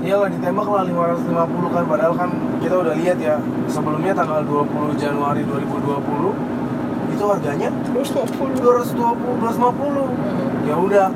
Iyalah 0.00 0.28
ditembak 0.32 0.66
lah 0.72 0.82
550 0.88 1.74
kan. 1.74 1.84
Padahal 1.84 2.14
kan 2.16 2.30
kita 2.64 2.74
udah 2.80 2.94
lihat 2.96 3.20
ya 3.20 3.36
Sebelumnya 3.68 4.16
tanggal 4.16 4.40
20 4.40 4.96
Januari 4.96 5.44
2020 5.44 7.12
Itu 7.12 7.24
harganya 7.28 7.68
Terus 7.92 8.08
20. 8.16 8.56
220, 8.96 9.36
250 9.36 10.64
Ya 10.64 10.74
udah. 10.80 11.06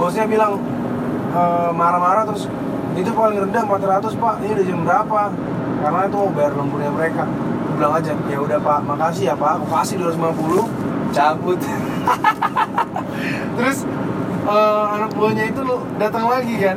Bosnya 0.00 0.24
bilang 0.24 0.56
eh, 1.36 1.70
marah-marah 1.76 2.24
terus 2.24 2.48
itu 2.98 3.10
paling 3.14 3.38
rendah 3.38 3.62
400 3.62 4.18
pak. 4.18 4.34
Ini 4.42 4.50
udah 4.58 4.66
jam 4.66 4.78
berapa? 4.82 5.20
Karena 5.78 6.00
itu 6.10 6.16
mau 6.18 6.30
bayar 6.34 6.52
lemburnya 6.58 6.90
mereka. 6.90 7.24
Aku 7.28 7.72
bilang 7.78 7.94
aja 7.94 8.12
ya 8.26 8.38
udah 8.42 8.58
pak 8.58 8.78
makasih 8.82 9.24
ya 9.30 9.34
pak. 9.38 9.50
Aku 9.62 9.66
kasih 9.70 9.94
250 10.02 11.14
cabut. 11.14 11.58
Terus 13.56 13.78
eh, 14.46 14.84
anak 14.98 15.10
buahnya 15.14 15.44
itu 15.50 15.60
lo 15.62 15.86
datang 15.96 16.26
lagi 16.26 16.54
kan? 16.58 16.76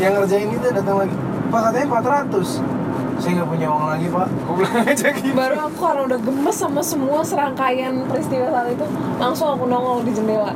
Yang 0.00 0.12
ngerjain 0.18 0.48
itu 0.50 0.66
datang 0.72 0.96
lagi. 1.04 1.14
Pak 1.52 1.60
katanya 1.68 1.86
400 2.00 2.82
saya 3.22 3.38
nggak 3.38 3.50
punya 3.54 3.66
uang 3.70 3.86
lagi 3.86 4.06
pak. 4.10 4.26
Aku 4.26 4.52
bilang 4.58 4.82
aja 4.82 5.06
gitu. 5.14 5.30
Baru 5.30 5.56
aku 5.62 5.76
karena 5.78 6.02
udah 6.10 6.18
gemes 6.18 6.56
sama 6.58 6.82
semua 6.82 7.20
serangkaian 7.22 7.94
peristiwa 8.10 8.50
saat 8.50 8.74
itu, 8.74 8.86
langsung 9.22 9.48
aku 9.54 9.64
nongol 9.70 10.02
di 10.02 10.10
jendela. 10.10 10.50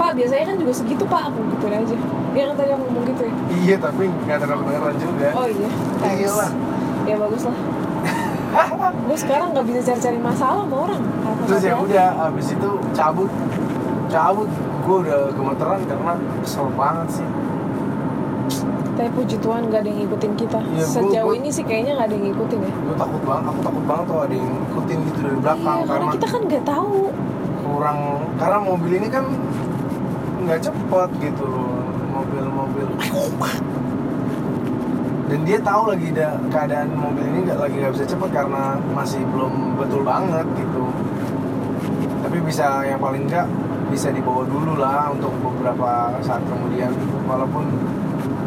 Pak, 0.00 0.16
biasanya 0.16 0.44
kan 0.48 0.56
juga 0.56 0.72
segitu 0.72 1.04
pak, 1.04 1.28
aku 1.28 1.44
gituin 1.52 1.84
aja. 1.84 1.96
Dia 2.30 2.42
kan 2.44 2.54
tadi 2.54 2.70
ngomong 2.72 3.04
gitu 3.04 3.22
ya. 3.22 3.32
iya 3.52 3.76
tapi 3.76 4.02
nggak 4.06 4.38
terlalu 4.38 4.62
kedengeran 4.64 4.96
juga 4.96 5.28
Oh 5.32 5.46
iya, 5.46 5.68
thanks. 5.98 6.20
Iyalah. 6.20 6.50
Ya 7.02 7.16
bagus 7.16 7.42
lah. 7.42 7.56
Gue 9.06 9.16
sekarang 9.16 9.48
nggak 9.50 9.64
bisa 9.64 9.80
cari-cari 9.84 10.18
masalah 10.20 10.62
sama 10.62 10.76
orang. 10.84 11.02
Terus 11.44 11.62
ya 11.62 11.74
udah 11.76 12.06
abis 12.28 12.46
itu 12.50 12.68
cabut 12.92 13.30
cabut 14.06 14.50
gue 14.80 14.96
udah 15.00 15.20
gemeteran 15.30 15.80
karena 15.84 16.12
kesel 16.40 16.66
banget 16.72 17.08
sih 17.12 17.26
Tapi 18.92 19.08
puji 19.12 19.36
Tuhan 19.38 19.62
nggak 19.64 19.80
ada 19.80 19.88
yang 19.88 19.98
ngikutin 20.02 20.32
kita. 20.36 20.58
Iya, 20.60 20.82
gua- 20.82 20.92
Sejauh 20.92 21.26
gua- 21.26 21.36
ini 21.36 21.48
sih 21.48 21.62
kayaknya 21.62 21.92
nggak 21.94 22.06
ada 22.06 22.14
yang 22.14 22.26
ngikutin 22.26 22.58
ya. 22.60 22.72
gue 22.76 22.96
takut 22.96 23.22
banget 23.22 23.44
aku 23.46 23.60
takut 23.62 23.84
banget 23.86 24.04
tuh 24.04 24.18
ada 24.20 24.34
yang 24.34 24.48
ngikutin 24.50 24.98
gitu 25.00 25.18
dari 25.20 25.36
belakang 25.38 25.58
Iya, 25.58 25.80
karena 25.80 25.90
karena 25.96 26.12
kita 26.12 26.26
kan 26.28 26.40
nggak 26.44 26.64
tahu. 26.64 26.94
kurang 27.62 27.98
karena 28.34 28.58
mobil 28.60 28.92
ini 28.94 29.08
kan 29.08 29.24
nggak 30.40 30.60
cepet 30.60 31.10
gitu 31.22 31.44
loh 31.44 31.79
mobil-mobil. 32.20 32.88
Dan 35.30 35.46
dia 35.46 35.58
tahu 35.62 35.94
lagi 35.94 36.10
da, 36.10 36.36
keadaan 36.50 36.90
mobil 36.98 37.22
ini 37.22 37.38
nggak 37.46 37.58
lagi 37.62 37.74
nggak 37.78 37.94
bisa 37.94 38.04
cepet 38.04 38.30
karena 38.34 38.76
masih 38.92 39.22
belum 39.30 39.78
betul 39.78 40.02
banget 40.02 40.46
gitu. 40.58 40.84
Tapi 42.26 42.36
bisa 42.44 42.82
yang 42.84 43.00
paling 43.00 43.30
enggak 43.30 43.46
bisa 43.90 44.10
dibawa 44.10 44.42
dulu 44.46 44.74
lah 44.78 45.14
untuk 45.14 45.30
beberapa 45.38 46.18
saat 46.20 46.42
kemudian. 46.50 46.90
Walaupun 47.30 47.64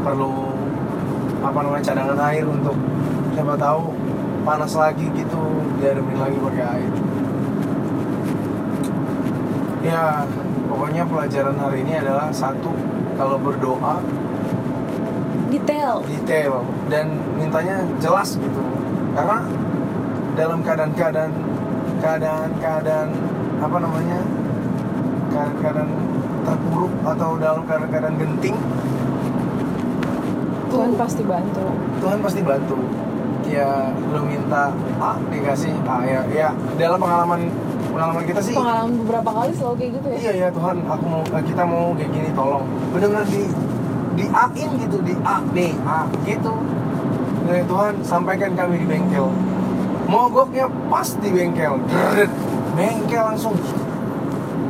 perlu 0.04 0.52
apa 1.40 1.60
namanya 1.64 1.84
cadangan 1.84 2.20
air 2.32 2.46
untuk 2.48 2.76
siapa 3.32 3.56
tahu 3.56 3.96
panas 4.44 4.76
lagi 4.76 5.08
gitu 5.16 5.42
diademin 5.80 6.20
lagi 6.20 6.36
pakai 6.36 6.66
air. 6.68 6.94
Ya 9.84 10.28
pokoknya 10.68 11.04
pelajaran 11.08 11.56
hari 11.60 11.84
ini 11.88 12.00
adalah 12.00 12.28
satu 12.32 12.72
kalau 13.18 13.38
berdoa 13.40 14.02
Detail. 15.54 16.02
detail 16.10 16.66
dan 16.90 17.14
mintanya 17.38 17.86
jelas 18.02 18.36
gitu 18.42 18.62
karena 19.14 19.46
dalam 20.34 20.66
keadaan-keadaan 20.66 21.32
keadaan-keadaan 22.02 23.08
apa 23.62 23.78
namanya 23.78 24.20
keadaan-keadaan 25.30 25.90
terpuruk 26.44 26.94
atau 27.06 27.30
dalam 27.38 27.62
keadaan-keadaan 27.70 28.16
genting 28.18 28.58
Tuhan 30.74 30.92
pasti 30.98 31.22
bantu. 31.22 31.66
Tuhan 32.02 32.18
pasti 32.26 32.42
bantu 32.42 32.78
ya 33.46 33.94
lu 34.10 34.26
minta 34.26 34.74
A 34.98 35.22
dikasih 35.30 35.70
A 35.86 36.02
ya 36.02 36.22
ya 36.34 36.50
dalam 36.82 36.98
pengalaman 36.98 37.46
pengalaman 37.94 38.24
kita 38.26 38.42
sih. 38.42 38.56
Pengalaman 38.58 38.92
beberapa 39.06 39.30
kali 39.30 39.52
selalu 39.54 39.76
kayak 39.78 39.92
gitu 39.94 40.08
ya. 40.10 40.18
iya 40.18 40.32
ya 40.34 40.48
Tuhan 40.50 40.76
aku 40.84 41.04
mau 41.06 41.22
kita 41.24 41.64
mau 41.64 41.86
kayak 41.94 42.12
gini 42.12 42.30
tolong. 42.34 42.66
Benar-benar 42.92 43.26
di 43.30 43.42
di 44.14 44.26
A 44.30 44.46
in 44.54 44.72
gitu 44.78 44.98
di 45.02 45.14
A 45.22 45.38
nih 45.54 45.72
A 45.86 46.00
gitu. 46.26 46.54
Ya 47.44 47.64
Tuhan 47.68 47.94
sampaikan 48.02 48.52
kami 48.58 48.82
di 48.82 48.88
bengkel. 48.90 49.28
Mogoknya 50.10 50.66
pas 50.90 51.08
di 51.18 51.30
bengkel. 51.30 51.74
Drrrr. 51.86 52.30
bengkel 52.74 53.24
langsung. 53.24 53.54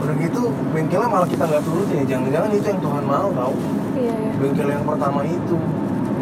Udah 0.03 0.15
gitu 0.19 0.51
bengkelnya 0.75 1.07
malah 1.07 1.27
kita 1.27 1.43
nggak 1.47 1.63
turutin 1.63 1.95
ya. 2.03 2.05
Jangan-jangan 2.17 2.49
itu 2.51 2.67
yang 2.67 2.81
Tuhan 2.83 3.03
mau 3.07 3.29
tahu 3.31 3.55
Iya, 3.93 4.09
iya. 4.09 4.31
bengkel 4.36 4.67
yang 4.67 4.83
pertama 4.83 5.21
itu. 5.23 5.55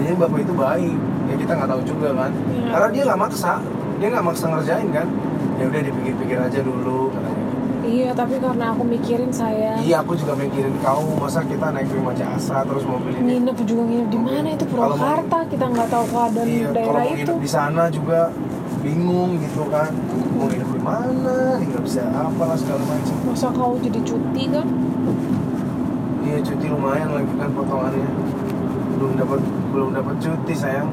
Jadi 0.02 0.14
bapak 0.18 0.40
itu 0.44 0.54
baik. 0.54 0.98
Ya 1.30 1.36
kita 1.40 1.52
nggak 1.56 1.70
tahu 1.72 1.82
juga 1.88 2.10
kan. 2.14 2.32
Iya. 2.32 2.70
karena 2.72 2.88
dia 2.94 3.04
nggak 3.10 3.22
maksa 3.22 3.54
dia 4.02 4.10
nggak 4.10 4.26
maksa 4.26 4.46
ngerjain 4.50 4.90
kan 4.90 5.08
ya 5.56 5.70
udah 5.70 5.82
dipikir-pikir 5.86 6.38
aja 6.42 6.60
dulu 6.60 7.14
katanya 7.14 7.40
Iya, 7.82 8.14
tapi 8.14 8.38
karena 8.38 8.78
aku 8.78 8.86
mikirin 8.86 9.34
saya 9.34 9.74
Iya, 9.82 10.06
aku 10.06 10.14
juga 10.14 10.38
mikirin 10.38 10.70
kau. 10.86 11.02
Masa 11.18 11.42
kita 11.42 11.74
naik 11.74 11.90
prima 11.90 12.14
jasa 12.14 12.62
terus 12.62 12.86
mobil 12.86 13.10
ini. 13.18 13.42
nginep 13.42 13.58
juga 13.66 13.84
nginep 13.90 14.08
di 14.08 14.20
mana 14.22 14.48
itu 14.54 14.66
Kalau 14.70 14.94
Purwakarta 14.94 15.38
kita 15.50 15.66
nggak 15.66 15.88
tahu 15.90 16.06
keadaan 16.14 16.46
Iya, 16.46 16.62
kalau 16.62 16.78
daerah 16.78 16.94
mau 16.94 17.10
itu 17.10 17.18
nginep 17.18 17.38
di 17.42 17.50
sana 17.50 17.84
juga 17.90 18.20
bingung 18.86 19.32
gitu 19.42 19.66
kan. 19.74 19.92
Mau 20.38 20.46
nginep 20.46 20.70
di 20.72 20.82
mana? 20.86 21.36
Bisa 21.82 22.04
apa 22.06 22.44
lah 22.46 22.58
segala 22.62 22.84
macam. 22.86 23.16
masa 23.26 23.48
kau 23.50 23.74
jadi 23.82 24.00
cuti 24.06 24.44
kan 24.46 24.68
Iya, 26.22 26.38
cuti 26.46 26.66
lumayan 26.70 27.10
lagi 27.18 27.34
kan 27.34 27.50
potongannya. 27.50 28.10
Belum 29.02 29.14
dapat 29.18 29.40
belum 29.74 29.90
dapat 29.98 30.16
cuti 30.22 30.54
sayang. 30.54 30.90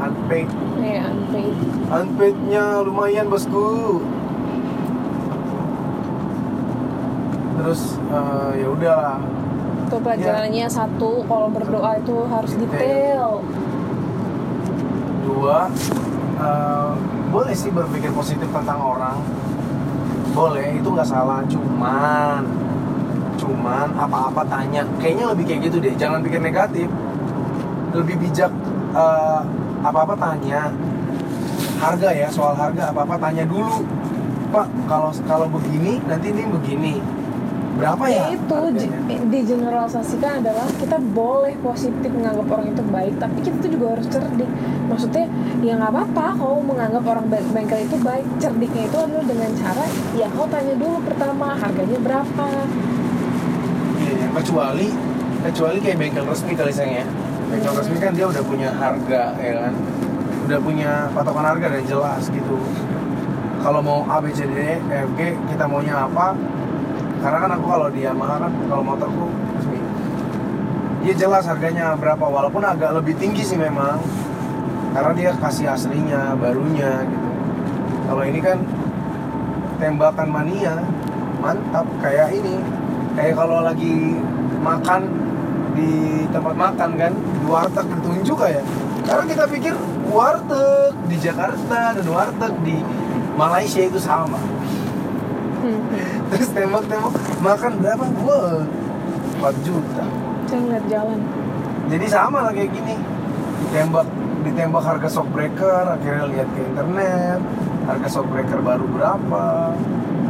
Unpaid. 0.00 0.48
ya 0.80 1.04
unpaid. 1.12 1.54
Unpaidnya 1.92 2.64
lumayan 2.80 3.26
bosku. 3.28 4.00
Terus 7.60 8.00
eh, 8.08 8.50
ya 8.64 8.68
udah 8.72 9.00
itu 9.90 9.98
pelajarannya 9.98 10.66
satu 10.70 11.26
kalau 11.26 11.50
berdoa 11.50 11.98
itu 11.98 12.16
harus 12.30 12.52
Detail. 12.54 12.70
detail. 12.70 13.28
Dua 15.26 15.58
eh, 16.40 16.90
boleh 17.28 17.54
sih 17.54 17.68
berpikir 17.68 18.14
positif 18.16 18.48
tentang 18.48 18.80
orang. 18.80 19.18
Boleh 20.32 20.78
itu 20.80 20.88
nggak 20.88 21.08
salah. 21.10 21.44
Cuman 21.44 22.46
cuman 23.36 23.88
apa-apa 23.98 24.46
tanya. 24.48 24.86
Kayaknya 24.96 25.24
lebih 25.36 25.44
kayak 25.44 25.60
gitu 25.68 25.76
deh. 25.82 25.92
Jangan 25.98 26.24
pikir 26.24 26.40
negatif. 26.40 26.88
Lebih 27.92 28.14
bijak 28.16 28.52
eh, 28.96 29.40
apa-apa 29.80 30.14
tanya. 30.14 30.72
Harga 31.80 32.08
ya 32.12 32.28
soal 32.28 32.54
harga. 32.54 32.92
Apa-apa 32.92 33.16
tanya 33.18 33.44
dulu. 33.44 33.84
Pak 34.50 34.66
kalau 34.84 35.10
kalau 35.24 35.46
begini 35.48 36.02
nanti 36.04 36.30
ini 36.30 36.42
begini. 36.44 36.94
Berapa 37.70 38.12
ya, 38.12 38.28
itu 38.28 38.44
harganya? 38.52 38.98
j- 39.08 39.24
digeneralisasikan 39.30 40.44
adalah 40.44 40.68
kita 40.76 41.00
boleh 41.00 41.56
positif 41.64 42.12
menganggap 42.12 42.44
orang 42.52 42.76
itu 42.76 42.82
baik 42.84 43.14
tapi 43.16 43.38
kita 43.40 43.56
tuh 43.56 43.70
juga 43.72 43.86
harus 43.96 44.06
cerdik. 44.10 44.50
Maksudnya 44.90 45.24
ya 45.64 45.80
nggak 45.80 45.88
apa-apa 45.88 46.26
kau 46.36 46.60
menganggap 46.60 47.00
orang 47.08 47.24
be- 47.32 47.46
bengkel 47.56 47.80
itu 47.80 47.96
baik. 48.04 48.26
Cerdiknya 48.36 48.84
itu 48.84 48.96
adalah 49.00 49.24
dengan 49.24 49.50
cara 49.56 49.84
ya 50.12 50.28
kau 50.28 50.44
tanya 50.50 50.74
dulu 50.76 50.98
pertama 51.08 51.56
harganya 51.56 51.98
berapa. 52.04 52.46
Iya. 54.00 54.26
kecuali 54.34 54.88
kecuali 55.40 55.78
kayak 55.80 55.96
bengkel 55.96 56.24
resmi 56.26 56.52
kali 56.52 56.72
sayang 56.74 56.94
ya 57.00 57.06
bengkel 57.50 57.74
resmi 57.74 57.98
kan 57.98 58.14
dia 58.14 58.26
udah 58.30 58.42
punya 58.46 58.70
harga 58.70 59.22
ya 59.42 59.52
kan? 59.66 59.72
Udah 60.46 60.58
punya 60.62 60.90
patokan 61.10 61.44
harga 61.50 61.66
dan 61.66 61.82
jelas 61.82 62.22
gitu. 62.30 62.56
Kalau 63.60 63.80
mau 63.82 64.06
A 64.06 64.22
B 64.22 64.30
C 64.30 64.46
D 64.46 64.54
E 64.56 64.78
F 64.78 65.10
G 65.18 65.34
kita 65.50 65.66
maunya 65.66 66.06
apa? 66.06 66.38
Karena 67.20 67.38
kan 67.44 67.50
aku 67.58 67.66
kalau 67.66 67.86
di 67.90 68.06
Yamaha 68.06 68.48
kan 68.48 68.52
kalau 68.70 68.82
motorku 68.86 69.26
resmi. 69.58 69.78
Dia 71.04 71.14
jelas 71.18 71.44
harganya 71.44 71.98
berapa 71.98 72.22
walaupun 72.22 72.62
agak 72.62 72.96
lebih 73.02 73.18
tinggi 73.18 73.42
sih 73.44 73.58
memang. 73.58 73.98
Karena 74.90 75.12
dia 75.14 75.30
kasih 75.36 75.70
aslinya 75.70 76.38
barunya 76.38 77.04
gitu. 77.04 77.28
Kalau 78.10 78.22
ini 78.26 78.40
kan 78.42 78.58
tembakan 79.78 80.28
mania 80.30 80.82
mantap 81.42 81.86
kayak 81.98 82.30
ini. 82.34 82.62
Kayak 83.18 83.42
kalau 83.42 83.62
lagi 83.62 84.16
makan 84.62 85.02
di 85.76 86.24
tempat 86.34 86.54
makan 86.58 86.90
kan 86.98 87.12
warteg 87.50 87.86
ditunjuk 87.98 88.38
kayak 88.38 88.62
karena 89.04 89.24
kita 89.26 89.44
pikir 89.50 89.74
warteg 90.06 90.94
di 91.10 91.16
Jakarta 91.18 91.98
dan 91.98 92.06
warteg 92.06 92.54
di 92.62 92.78
Malaysia 93.34 93.82
itu 93.82 93.98
sama. 93.98 94.38
Hmm. 95.60 95.80
terus 96.30 96.48
tembak-tembak 96.54 97.14
makan 97.42 97.72
berapa? 97.82 98.04
Gua 98.22 98.64
4 99.42 99.66
juta. 99.66 100.04
Saya 100.46 100.60
ngeliat 100.62 100.86
jalan. 100.86 101.18
Jadi 101.90 102.06
sama 102.06 102.38
lah 102.46 102.52
kayak 102.54 102.70
gini. 102.70 102.94
Ditembak 103.66 104.06
ditembak 104.40 104.82
harga 104.86 105.08
shockbreaker 105.20 105.84
akhirnya 105.84 106.24
lihat 106.32 106.48
ke 106.56 106.60
internet 106.64 107.40
harga 107.90 108.08
shockbreaker 108.08 108.60
baru 108.62 108.86
berapa. 108.88 109.74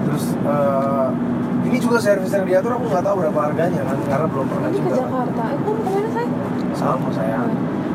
Terus 0.09 0.25
eh, 0.41 1.09
ini 1.69 1.77
juga 1.79 2.01
servis 2.01 2.33
radiator 2.33 2.81
aku 2.81 2.85
nggak 2.91 3.05
tahu 3.05 3.17
berapa 3.23 3.41
harganya 3.51 3.83
kan 3.85 3.99
karena 4.09 4.27
belum 4.27 4.47
pernah 4.49 4.65
nanti 4.67 4.79
ke 4.79 4.83
juga 4.89 4.97
kan. 4.97 5.05
Jakarta. 5.05 5.43
Eh 5.45 5.59
kamu 5.61 5.81
ke 5.85 5.91
mana 5.91 6.09
saya 6.11 6.29
sama 6.81 7.13
saya. 7.13 7.45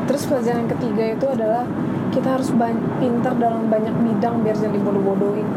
Terus 0.06 0.22
pelajaran 0.30 0.70
ketiga 0.70 1.18
itu 1.18 1.26
adalah 1.26 1.66
kita 2.14 2.38
harus 2.38 2.54
pinter 3.02 3.32
dalam 3.34 3.66
banyak 3.66 3.94
bidang 4.06 4.46
biar 4.46 4.54
jangan 4.54 4.78
dibodoh-bodohin 4.78 5.48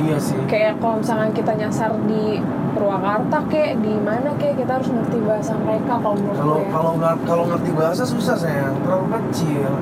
iya 0.00 0.16
sih. 0.16 0.36
Kayak 0.48 0.80
kalau 0.80 1.00
misalkan 1.00 1.30
kita 1.36 1.52
nyasar 1.54 1.92
di 2.08 2.40
Purwakarta 2.70 3.38
kek 3.50 3.82
di 3.82 3.94
mana 3.98 4.30
kek 4.38 4.56
kita 4.56 4.78
harus 4.78 4.88
ngerti 4.88 5.18
bahasa 5.26 5.52
mereka 5.58 5.98
kalau 5.98 6.16
menurut 6.16 6.38
kalau 6.38 6.56
ya. 6.56 6.68
kalau 6.70 6.92
kalau 7.26 7.44
ngerti 7.50 7.70
bahasa 7.74 8.02
susah 8.06 8.36
sayang 8.38 8.74
terlalu 8.86 9.06
kecil. 9.18 9.72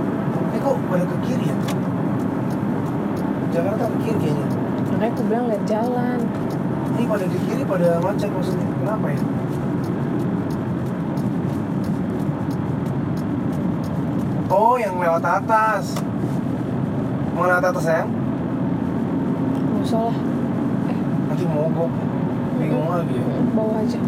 Eh 0.56 0.60
kok 0.60 0.76
pada 0.88 1.04
ke 1.04 1.16
kiri 1.28 1.44
ya? 1.52 1.56
Jakarta 3.52 3.84
ke 3.86 3.96
kiri 4.08 4.18
kayaknya. 4.18 4.46
Makanya 4.88 5.12
aku 5.14 5.22
bilang 5.28 5.44
lihat 5.52 5.64
jalan. 5.68 6.18
Ini 6.98 7.04
pada 7.06 7.24
di 7.28 7.38
kiri 7.46 7.62
pada 7.68 7.88
macet 8.02 8.30
maksudnya. 8.32 8.66
Kenapa 8.82 9.06
ya 9.12 9.20
oh 14.48 14.74
yang 14.80 14.96
lewat 14.96 15.24
atas. 15.24 15.96
Mau 17.36 17.44
lewat 17.46 17.64
atas 17.70 17.84
sayang? 17.84 18.10
Nggak 19.72 19.82
usah 19.84 20.00
lah. 20.10 20.16
Nanti 21.30 21.44
mogok. 21.46 21.92
Bingung 22.58 22.88
lagi 22.90 23.14
ya. 23.14 23.24
Bawa 23.54 23.72
aja. 23.84 24.00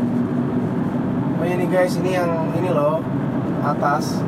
Oh 1.41 1.47
ini 1.47 1.67
guys 1.71 1.95
ini 2.01 2.11
yang 2.17 2.33
ini 2.57 2.69
loh. 2.73 3.05
Atas. 3.63 4.19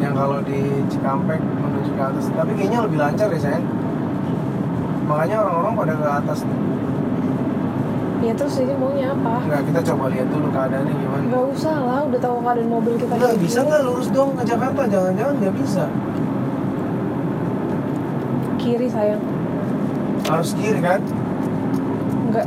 Yang 0.00 0.14
kalau 0.16 0.38
di 0.44 0.60
Cikampek 0.88 1.40
menuju 1.40 1.90
ke 1.92 2.02
atas. 2.02 2.24
Tapi 2.32 2.52
kayaknya 2.56 2.80
lebih 2.86 2.98
lancar 3.00 3.28
ya 3.32 3.40
sayang. 3.40 3.66
Makanya 5.10 5.36
orang-orang 5.42 5.74
pada 5.74 5.94
ke 5.98 6.06
atas 6.06 6.38
nih 6.46 6.79
ya 8.20 8.32
terus 8.36 8.54
ini 8.60 8.74
maunya 8.76 9.16
apa? 9.16 9.34
Nggak, 9.48 9.60
kita 9.72 9.80
coba 9.92 10.04
lihat 10.12 10.28
dulu 10.28 10.46
keadaannya 10.52 10.92
gimana. 10.92 11.22
Nggak 11.24 11.44
usah 11.56 11.76
lah 11.80 12.00
udah 12.04 12.20
tahu 12.20 12.36
keadaan 12.44 12.68
mobil 12.68 12.94
kita 13.00 13.12
Nggak 13.16 13.32
kayak 13.32 13.40
bisa 13.40 13.58
nggak 13.64 13.82
lurus 13.82 14.08
dong 14.12 14.30
ke 14.36 14.42
Jakarta 14.44 14.82
jangan-jangan 14.84 15.34
nggak 15.40 15.54
bisa. 15.56 15.84
Kiri 18.60 18.88
sayang. 18.92 19.22
Harus 20.28 20.50
kiri 20.52 20.80
kan? 20.84 21.00
Nggak 22.28 22.46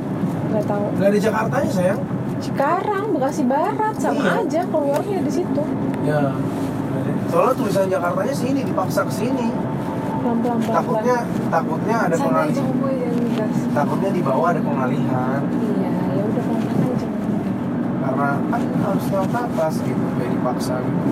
nggak 0.54 0.66
tahu. 0.70 0.86
Nggak 0.94 1.10
ada 1.10 1.20
Jakartanya 1.20 1.70
sayang. 1.74 2.00
Sekarang 2.44 3.06
Bekasi 3.16 3.44
Barat 3.48 3.96
sama 3.98 4.20
Iya. 4.20 4.32
aja 4.46 4.62
keluarnya 4.68 5.20
di 5.24 5.32
situ. 5.32 5.64
Ya. 6.06 6.22
Soalnya 7.32 7.54
tulisan 7.58 7.88
Jakartanya 7.90 8.36
sini 8.36 8.62
dipaksa 8.62 9.02
ke 9.10 9.14
sini. 9.16 9.48
Pelan 10.22 10.38
pelan 10.40 10.58
pelan 10.62 10.76
takutnya 10.78 11.18
takutnya 11.52 11.96
ada 12.08 12.16
Santai 12.16 12.54
ngegas 13.44 13.76
takutnya 13.76 14.10
di 14.16 14.22
bawah 14.24 14.48
ada 14.56 14.62
pengalihan. 14.64 15.42
Iya 15.52 15.92
ya 15.92 16.24
udah 16.24 16.44
pelan 16.48 16.68
aja 16.72 17.08
karena 18.04 18.30
kan 18.52 18.62
harus 18.84 19.06
lewat 19.10 19.32
atas 19.32 19.74
gitu 19.80 20.06
kayak 20.20 20.32
dipaksa 20.36 20.76
gitu. 20.84 21.12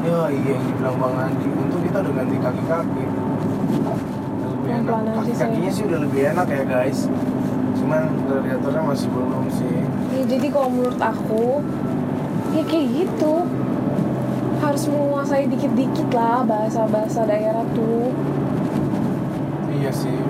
Ya 0.00 0.20
iya 0.32 0.50
yang 0.56 0.64
dibilang 0.64 0.96
Bang 0.98 1.16
Andi. 1.16 1.48
Untung 1.54 1.82
kita 1.86 1.98
udah 2.02 2.12
ganti 2.12 2.36
kaki-kaki. 2.40 3.04
Lebih 4.50 4.72
enak. 4.74 4.94
kaki-kakinya 5.22 5.70
sayang. 5.70 5.76
sih 5.76 5.84
udah 5.86 5.98
lebih 6.02 6.20
enak 6.34 6.46
ya 6.50 6.62
guys. 6.66 6.98
Cuman 7.78 8.02
radiatornya 8.26 8.82
masih 8.84 9.08
belum 9.12 9.44
sih. 9.54 9.76
Ya 10.10 10.22
jadi 10.26 10.46
kalau 10.50 10.68
menurut 10.72 11.00
aku 11.00 11.62
ya 12.54 12.62
kayak 12.66 12.86
gitu. 12.90 13.34
Harus 14.60 14.84
menguasai 14.92 15.48
dikit-dikit 15.48 16.08
lah 16.12 16.44
bahasa-bahasa 16.44 17.24
daerah 17.24 17.64
tuh. 17.72 18.12
Iya 19.72 19.88
sih 19.94 20.29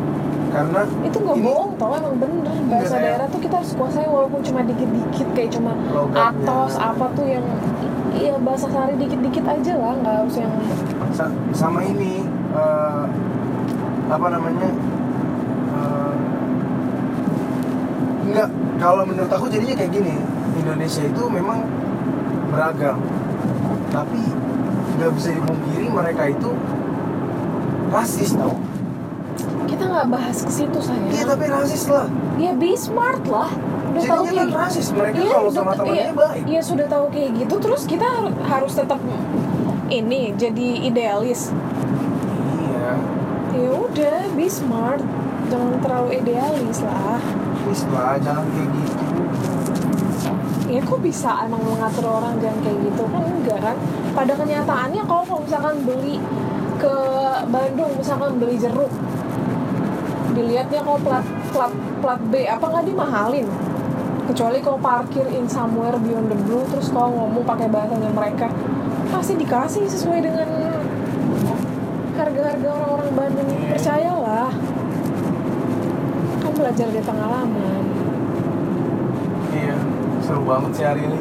karena 0.60 0.80
itu 1.00 1.16
nggak 1.18 1.36
Ini- 1.36 1.46
bohong 1.46 1.70
tau 1.74 1.92
emang 1.94 2.14
bener 2.16 2.52
bahasa 2.66 2.86
sayang. 2.86 3.02
daerah 3.02 3.26
tuh 3.26 3.40
kita 3.40 3.54
harus 3.56 3.72
kuasai 3.72 4.04
walaupun 4.06 4.40
cuma 4.42 4.60
dikit-dikit 4.62 5.28
kayak 5.32 5.50
cuma 5.50 5.72
Logatnya. 5.88 6.36
atos 6.36 6.74
apa 6.76 7.04
tuh 7.10 7.24
yang 7.24 7.46
iya 8.12 8.34
bahasa 8.36 8.66
sehari 8.66 8.94
dikit-dikit 8.94 9.40
aja 9.42 9.72
lah 9.74 9.92
nggak 9.96 10.14
harus 10.18 10.34
yang 10.36 10.52
sa- 11.10 11.32
sama 11.54 11.80
ini 11.82 12.20
eh, 12.52 13.02
apa 14.06 14.26
namanya 14.28 14.68
eh, 15.72 16.14
enggak 18.22 18.48
kalau 18.76 19.02
menurut 19.02 19.30
aku 19.30 19.48
jadinya 19.48 19.74
kayak 19.74 19.92
gini 19.92 20.14
Indonesia 20.54 21.02
itu 21.02 21.22
memang 21.26 21.64
beragam 22.48 23.00
tapi 23.88 24.20
nggak 24.94 25.10
bisa 25.14 25.28
dipungkiri 25.32 25.88
mereka 25.88 26.22
itu 26.28 26.50
rasis 27.88 28.36
tau 28.36 28.54
nggak 29.90 30.06
bahas 30.08 30.38
ke 30.40 30.52
situ 30.52 30.78
sayang 30.78 31.10
iya 31.10 31.24
tapi 31.24 31.44
rasis 31.46 31.84
lah 31.86 32.06
ya 32.36 32.52
be 32.52 32.72
smart 32.72 33.20
lah 33.26 33.50
udah 33.90 34.02
tahu 34.02 34.22
jadinya 34.22 34.38
kan 34.38 34.46
kayak 34.46 34.62
rasis 34.62 34.86
mereka 34.90 35.18
Iya, 35.18 35.32
kalau 35.32 35.50
sama 35.50 35.72
temannya 35.74 35.98
iya, 36.00 36.12
baik 36.14 36.42
Iya 36.46 36.60
sudah 36.62 36.86
tahu 36.86 37.04
kayak 37.10 37.30
gitu 37.36 37.54
terus 37.58 37.82
kita 37.84 38.06
har- 38.06 38.38
harus 38.40 38.72
tetap 38.72 39.00
ini 39.88 40.30
jadi 40.32 40.68
idealis. 40.84 41.50
iya 42.62 42.94
Ya 43.52 43.70
udah, 43.74 44.30
be 44.30 44.46
smart. 44.46 45.02
Jangan 45.50 45.82
terlalu 45.82 46.10
idealis 46.16 46.78
lah. 46.80 47.18
please 47.60 47.82
lah 47.90 48.14
jangan 48.16 48.46
kayak 48.48 48.70
gitu 48.70 49.02
Ya 50.70 50.80
kok 50.80 51.00
bisa 51.02 51.34
emang 51.42 51.58
mengatur 51.60 52.06
orang 52.08 52.38
jangan 52.38 52.62
kayak 52.62 52.78
gitu 52.80 53.02
kan 53.04 53.22
enggak 53.26 53.58
kan? 53.60 53.76
Pada 54.12 54.32
kenyataannya 54.32 55.02
kalau 55.02 55.42
misalkan 55.42 55.82
beli 55.82 56.22
ke 56.78 56.94
Bandung 57.44 57.90
misalkan 57.92 58.38
beli 58.38 58.54
jeruk 58.54 58.86
dilihatnya 60.40 60.80
kalau 60.80 61.00
plat 61.04 61.26
plat 61.52 61.72
plat 62.00 62.20
B 62.32 62.48
apa 62.48 62.64
nggak 62.64 62.84
dimahalin 62.88 63.46
kecuali 64.32 64.58
kalau 64.64 64.80
parkir 64.80 65.26
in 65.36 65.44
somewhere 65.44 66.00
beyond 66.00 66.32
the 66.32 66.38
blue 66.48 66.64
terus 66.72 66.88
kalau 66.88 67.12
ngomong 67.12 67.44
pakai 67.44 67.68
bahasanya 67.68 68.08
mereka 68.08 68.48
pasti 69.12 69.36
dikasih 69.36 69.84
sesuai 69.84 70.20
dengan 70.24 70.48
harga-harga 72.16 72.68
orang-orang 72.72 73.10
Bandung 73.12 73.50
percayalah 73.68 74.52
kan 76.40 76.52
belajar 76.56 76.86
dari 76.88 77.04
pengalaman 77.04 77.80
Iya, 79.50 79.74
seru 80.22 80.46
banget 80.46 80.70
sih 80.78 80.86
hari 80.86 81.02
ini. 81.10 81.20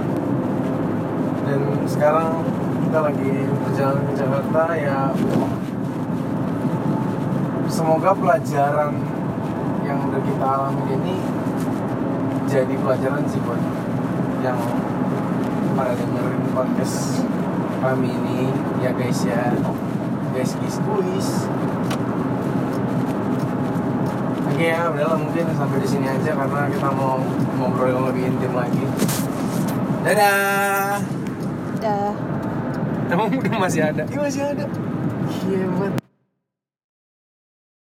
Dan 1.50 1.62
sekarang 1.90 2.46
kita 2.86 3.00
lagi 3.02 3.34
berjalan 3.66 4.06
ke 4.06 4.14
Jakarta 4.22 4.62
ya. 4.78 4.98
Semoga 7.80 8.12
pelajaran 8.12 8.92
yang 9.88 10.04
udah 10.12 10.20
kita 10.20 10.44
alami 10.44 10.84
ini 11.00 11.16
jadi 12.44 12.76
pelajaran 12.76 13.24
sih 13.24 13.40
buat 13.48 13.56
yang 14.44 14.60
pada 15.80 15.96
dengerin 15.96 16.44
podcast 16.52 17.24
kami 17.80 18.12
ini. 18.12 18.52
Ya 18.84 18.92
guys 18.92 19.24
ya. 19.24 19.56
Guys 20.36 20.60
guys 20.60 20.76
guys. 20.84 21.30
Lagi 24.44 24.60
oke 24.60 24.66
ya 24.76 24.92
udahlah 24.92 25.16
mungkin 25.16 25.48
sampai 25.56 25.80
di 25.80 25.88
sini 25.88 26.12
aja 26.12 26.36
karena 26.36 26.68
kita 26.68 26.90
mau 26.92 27.24
ngobrol 27.64 27.96
yang 27.96 28.04
lebih 28.12 28.28
intim 28.28 28.60
lagi. 28.60 28.84
Dadah. 30.04 31.00
Dah. 31.80 32.12
Emang 33.08 33.32
udah 33.32 33.56
masih 33.56 33.88
ada? 33.88 34.04
Iya 34.04 34.20
masih 34.20 34.44
ada. 34.44 34.68
Iya 35.48 35.64
banget 35.80 36.09